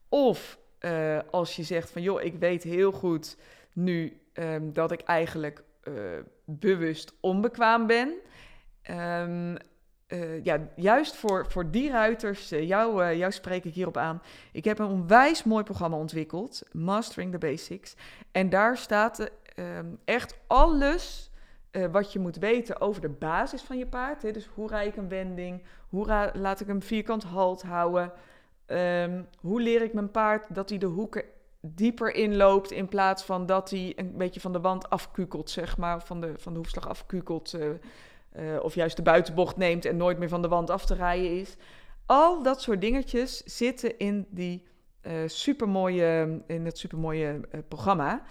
Of 0.10 0.60
als 1.32 1.56
je 1.56 1.64
zegt 1.64 1.90
van 1.90 2.02
joh, 2.02 2.22
ik 2.22 2.36
weet 2.40 2.64
heel 2.64 2.92
goed 2.92 3.38
nu 3.74 4.22
um, 4.34 4.74
dat 4.74 4.92
ik 4.92 5.02
eigenlijk 5.02 5.64
bewust 6.46 7.14
onbekwaam 7.20 7.88
ben. 7.88 8.14
Um, 8.92 9.58
uh, 10.08 10.44
ja, 10.44 10.60
juist 10.76 11.16
voor, 11.16 11.46
voor 11.50 11.72
die 11.72 11.90
ruiters, 11.92 12.50
jou, 12.50 13.16
jou 13.16 13.32
spreek 13.32 13.66
ik 13.66 13.74
hierop 13.74 13.98
aan. 13.98 14.22
Ik 14.52 14.66
heb 14.66 14.80
een 14.80 14.90
onwijs 14.90 15.44
mooi 15.44 15.64
programma 15.64 15.98
ontwikkeld, 15.98 16.62
Mastering 16.72 17.32
the 17.32 17.38
Basics. 17.38 17.96
En 18.32 18.50
daar 18.50 18.78
staat 18.78 19.30
um, 19.60 20.00
echt 20.06 20.38
alles 20.48 21.32
wat 21.92 22.14
je 22.14 22.20
moet 22.20 22.36
weten 22.36 22.82
over 22.82 23.02
de 23.02 23.10
basis 23.10 23.62
van 23.62 23.78
je 23.78 23.88
paard. 23.88 24.22
Hè? 24.22 24.32
Dus 24.32 24.46
hoe 24.54 24.68
rijd 24.68 24.88
ik 24.88 24.96
een 24.96 25.10
wending? 25.10 25.64
Hoe 25.90 26.32
laat 26.34 26.60
ik 26.60 26.68
hem 26.68 26.82
vierkant 26.82 27.24
halt 27.24 27.62
houden? 27.62 28.12
Um, 28.68 29.28
hoe 29.40 29.62
leer 29.62 29.82
ik 29.82 29.94
mijn 29.94 30.12
paard 30.12 30.56
dat 30.56 30.70
hij 30.70 30.78
de 30.78 30.86
hoeken 30.86 31.24
dieper 31.62 32.14
inloopt 32.14 32.72
in 32.72 32.88
plaats 32.88 33.24
van 33.24 33.46
dat 33.46 33.70
hij 33.70 33.94
een 33.96 34.18
beetje 34.18 34.40
van 34.40 34.54
de 34.54 34.62
wand 34.62 34.90
afkukelt, 34.90 35.50
zeg 35.50 35.78
maar, 35.78 36.02
van 36.02 36.22
de, 36.22 36.34
van 36.38 36.54
de 36.54 36.60
hoefslag 36.60 36.88
afkukelt. 36.88 37.58
Uh, 38.40 38.64
of 38.64 38.76
juist 38.76 38.96
de 38.96 39.02
buitenbocht 39.02 39.58
neemt 39.58 39.86
en 39.86 39.98
nooit 39.98 40.18
meer 40.18 40.30
van 40.30 40.42
de 40.42 40.48
wand 40.48 40.70
af 40.70 40.86
te 40.86 40.94
rijden 40.94 41.40
is. 41.40 41.56
Al 42.06 42.44
dat 42.44 42.62
soort 42.62 42.82
dingetjes 42.82 43.44
zitten 43.44 43.98
in, 43.98 44.28
die, 44.30 44.64
uh, 45.02 45.14
supermooie, 45.26 46.42
in 46.48 46.66
het 46.66 46.78
supermooie 46.78 47.40
programma. 47.68 48.24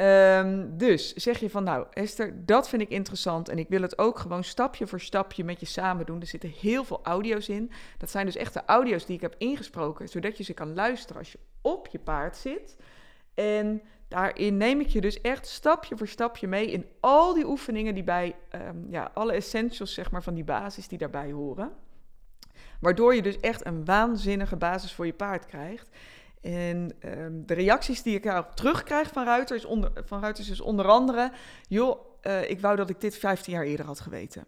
Um, 0.00 0.76
dus 0.78 1.14
zeg 1.14 1.38
je 1.38 1.50
van, 1.50 1.64
nou 1.64 1.86
Esther, 1.90 2.46
dat 2.46 2.68
vind 2.68 2.82
ik 2.82 2.88
interessant 2.88 3.48
en 3.48 3.58
ik 3.58 3.68
wil 3.68 3.82
het 3.82 3.98
ook 3.98 4.18
gewoon 4.18 4.44
stapje 4.44 4.86
voor 4.86 5.00
stapje 5.00 5.44
met 5.44 5.60
je 5.60 5.66
samen 5.66 6.06
doen. 6.06 6.20
Er 6.20 6.26
zitten 6.26 6.52
heel 6.60 6.84
veel 6.84 7.00
audio's 7.02 7.48
in. 7.48 7.70
Dat 7.98 8.10
zijn 8.10 8.26
dus 8.26 8.36
echt 8.36 8.54
de 8.54 8.62
audio's 8.66 9.06
die 9.06 9.14
ik 9.14 9.20
heb 9.20 9.34
ingesproken, 9.38 10.08
zodat 10.08 10.36
je 10.36 10.44
ze 10.44 10.54
kan 10.54 10.74
luisteren 10.74 11.18
als 11.18 11.32
je 11.32 11.38
op 11.60 11.86
je 11.86 11.98
paard 11.98 12.36
zit. 12.36 12.76
En 13.34 13.82
daarin 14.10 14.56
neem 14.56 14.80
ik 14.80 14.86
je 14.86 15.00
dus 15.00 15.20
echt 15.20 15.46
stapje 15.46 15.96
voor 15.96 16.08
stapje 16.08 16.48
mee 16.48 16.70
in 16.70 16.86
al 17.00 17.34
die 17.34 17.46
oefeningen 17.46 17.94
die 17.94 18.04
bij, 18.04 18.36
um, 18.54 18.86
ja, 18.88 19.10
alle 19.14 19.32
essentials 19.32 19.94
zeg 19.94 20.10
maar 20.10 20.22
van 20.22 20.34
die 20.34 20.44
basis 20.44 20.88
die 20.88 20.98
daarbij 20.98 21.30
horen. 21.30 21.72
Waardoor 22.80 23.14
je 23.14 23.22
dus 23.22 23.40
echt 23.40 23.66
een 23.66 23.84
waanzinnige 23.84 24.56
basis 24.56 24.92
voor 24.92 25.06
je 25.06 25.12
paard 25.12 25.46
krijgt. 25.46 25.88
En 26.40 26.96
um, 27.04 27.46
de 27.46 27.54
reacties 27.54 28.02
die 28.02 28.16
ik 28.16 28.22
daarop 28.22 28.56
terugkrijg 28.56 29.08
van 29.08 29.24
Ruiters, 29.24 29.64
onder, 29.64 29.90
van 30.04 30.20
Ruiters 30.20 30.50
is 30.50 30.60
onder 30.60 30.88
andere... 30.88 31.32
joh, 31.68 32.00
uh, 32.22 32.50
ik 32.50 32.60
wou 32.60 32.76
dat 32.76 32.90
ik 32.90 33.00
dit 33.00 33.16
15 33.16 33.52
jaar 33.52 33.64
eerder 33.64 33.86
had 33.86 34.00
geweten. 34.00 34.46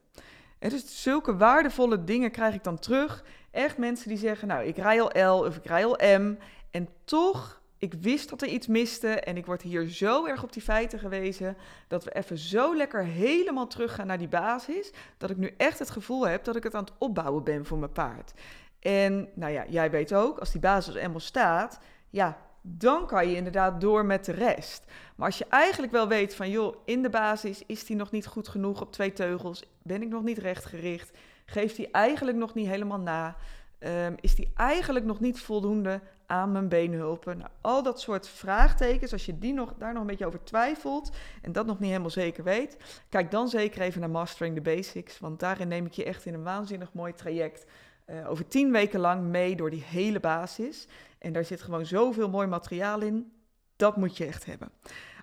En 0.59 0.71
dus 0.71 1.03
zulke 1.03 1.37
waardevolle 1.37 2.05
dingen 2.05 2.31
krijg 2.31 2.55
ik 2.55 2.65
dan 2.65 2.79
terug. 2.79 3.25
Echt 3.51 3.79
mensen 3.79 4.09
die 4.09 4.19
zeggen, 4.19 4.49
nou, 4.49 4.65
ik 4.65 4.77
rij 4.77 5.03
al 5.03 5.39
L 5.39 5.47
of 5.47 5.57
ik 5.57 5.65
rij 5.65 5.87
al 5.87 6.21
M. 6.21 6.37
En 6.71 6.89
toch, 7.05 7.62
ik 7.83 7.95
wist 7.95 8.29
dat 8.29 8.43
er 8.43 8.49
iets 8.49 8.67
miste. 8.67 9.09
En 9.09 9.37
ik 9.37 9.47
word 9.47 9.63
hier 9.63 9.89
zo 9.89 10.27
erg 10.27 10.43
op 10.43 10.53
die 10.53 10.63
feiten 10.63 10.99
gewezen... 10.99 11.57
dat 11.89 12.05
we 12.05 12.15
even 12.15 12.39
zo 12.39 12.77
lekker 12.77 13.05
helemaal 13.05 13.67
teruggaan 13.67 14.07
naar 14.07 14.19
die 14.19 14.29
basis... 14.29 14.93
dat 15.19 15.31
ik 15.31 15.37
nu 15.37 15.55
echt 15.57 15.79
het 15.79 15.91
gevoel 15.91 16.27
heb 16.27 16.45
dat 16.45 16.57
ik 16.57 16.63
het 16.63 16.75
aan 16.75 16.85
het 16.85 16.93
opbouwen 16.99 17.45
ben 17.45 17.65
voor 17.67 17.79
mijn 17.79 17.93
paard. 17.93 18.33
En 18.81 19.29
nou 19.35 19.53
ja, 19.53 19.65
jij 19.69 19.91
weet 19.91 20.15
ook, 20.15 20.39
als 20.39 20.51
die 20.51 20.61
basis 20.61 20.95
eenmaal 20.95 21.21
staat, 21.21 21.79
ja, 22.11 22.39
dan 22.61 23.07
kan 23.07 23.29
je 23.29 23.37
inderdaad 23.37 23.81
door 23.81 24.05
met 24.05 24.25
de 24.25 24.33
rest. 24.33 24.85
Maar 25.17 25.27
als 25.27 25.39
je 25.39 25.47
eigenlijk 25.49 25.93
wel 25.93 26.09
weet 26.09 26.35
van, 26.35 26.51
joh, 26.51 26.77
in 26.85 27.03
de 27.03 27.11
basis 27.11 27.63
is 27.67 27.85
die 27.85 27.97
nog 27.97 28.11
niet 28.11 28.27
goed 28.27 28.49
genoeg 28.49 28.81
op 28.81 28.93
twee 28.93 29.13
teugels, 29.13 29.65
ben 29.83 30.03
ik 30.03 30.09
nog 30.09 30.23
niet 30.23 30.39
rechtgericht, 30.39 31.19
geeft 31.47 31.77
die 31.77 31.91
eigenlijk 31.91 32.37
nog 32.37 32.55
niet 32.55 32.67
helemaal 32.67 33.01
na, 33.01 33.37
um, 33.79 34.17
is 34.21 34.35
die 34.35 34.53
eigenlijk 34.55 35.05
nog 35.05 35.21
niet 35.21 35.41
voldoende 35.41 36.01
aan 36.33 36.53
mijn 36.53 36.69
beenhulpen. 36.69 37.39
Nou, 37.39 37.51
al 37.61 37.83
dat 37.83 38.01
soort 38.01 38.29
vraagtekens, 38.29 39.13
als 39.13 39.27
je 39.27 39.39
die 39.39 39.53
nog, 39.53 39.75
daar 39.79 39.93
nog 39.93 40.01
een 40.01 40.09
beetje 40.09 40.27
over 40.27 40.45
twijfelt 40.45 41.11
en 41.43 41.53
dat 41.53 41.67
nog 41.67 41.79
niet 41.79 41.89
helemaal 41.89 42.11
zeker 42.11 42.45
weet, 42.45 42.77
kijk 43.09 43.31
dan 43.31 43.49
zeker 43.49 43.81
even 43.81 44.01
naar 44.01 44.11
Mastering 44.11 44.55
the 44.55 44.61
Basics, 44.61 45.19
want 45.19 45.41
daarin 45.41 45.69
neem 45.69 45.87
ik 45.87 45.93
je 45.93 46.05
echt 46.05 46.27
in 46.27 46.35
een 46.35 46.43
waanzinnig 46.43 46.93
mooi 46.93 47.15
traject 47.15 47.67
uh, 48.07 48.31
over 48.31 48.49
tien 48.49 48.73
weken 48.73 49.01
lang 49.01 49.23
mee 49.23 49.57
door 49.57 49.71
die 49.71 49.83
hele 49.83 50.21
basis. 50.21 50.89
En 51.19 51.33
daar 51.33 51.45
zit 51.45 51.63
gewoon 51.63 51.87
zoveel 51.87 52.29
mooi 52.29 52.47
materiaal 52.47 53.01
in. 53.01 53.33
Dat 53.77 53.97
moet 53.97 54.17
je 54.17 54.27
echt 54.27 54.47
hebben. 54.47 54.71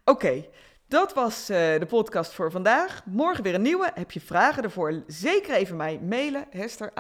Oké, 0.03 0.45
dat 0.89 1.13
was 1.13 1.49
uh, 1.49 1.57
de 1.57 1.85
podcast 1.87 2.33
voor 2.33 2.51
vandaag. 2.51 3.05
Morgen 3.05 3.43
weer 3.43 3.53
een 3.53 3.61
nieuwe. 3.61 3.91
Heb 3.93 4.11
je 4.11 4.21
vragen 4.21 4.63
ervoor? 4.63 5.03
Zeker 5.07 5.53
even 5.53 5.75
mij 5.75 5.99
mailen. 5.99 6.45
Hester. 6.49 6.91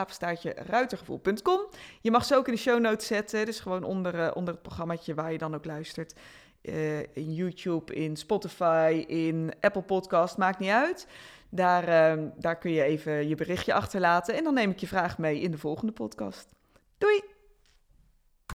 Je 2.01 2.11
mag 2.11 2.25
ze 2.25 2.35
ook 2.35 2.47
in 2.47 2.53
de 2.53 2.59
show 2.59 2.79
notes 2.79 3.07
zetten. 3.07 3.45
Dus 3.45 3.59
gewoon 3.59 3.83
onder, 3.83 4.15
uh, 4.15 4.31
onder 4.33 4.53
het 4.53 4.61
programmaatje 4.61 5.13
waar 5.13 5.31
je 5.31 5.37
dan 5.37 5.55
ook 5.55 5.65
luistert. 5.65 6.13
Uh, 6.61 6.99
in 6.99 7.33
YouTube, 7.33 7.93
in 7.93 8.17
Spotify, 8.17 9.03
in 9.07 9.53
Apple 9.61 9.81
Podcast, 9.81 10.37
maakt 10.37 10.59
niet 10.59 10.69
uit. 10.69 11.07
Daar, 11.49 12.17
uh, 12.17 12.23
daar 12.35 12.57
kun 12.57 12.71
je 12.71 12.83
even 12.83 13.27
je 13.27 13.35
berichtje 13.35 13.73
achterlaten 13.73 14.35
en 14.35 14.43
dan 14.43 14.53
neem 14.53 14.69
ik 14.69 14.79
je 14.79 14.87
vraag 14.87 15.17
mee 15.17 15.39
in 15.39 15.51
de 15.51 15.57
volgende 15.57 15.91
podcast. 15.91 16.47
Doei! 16.97 17.28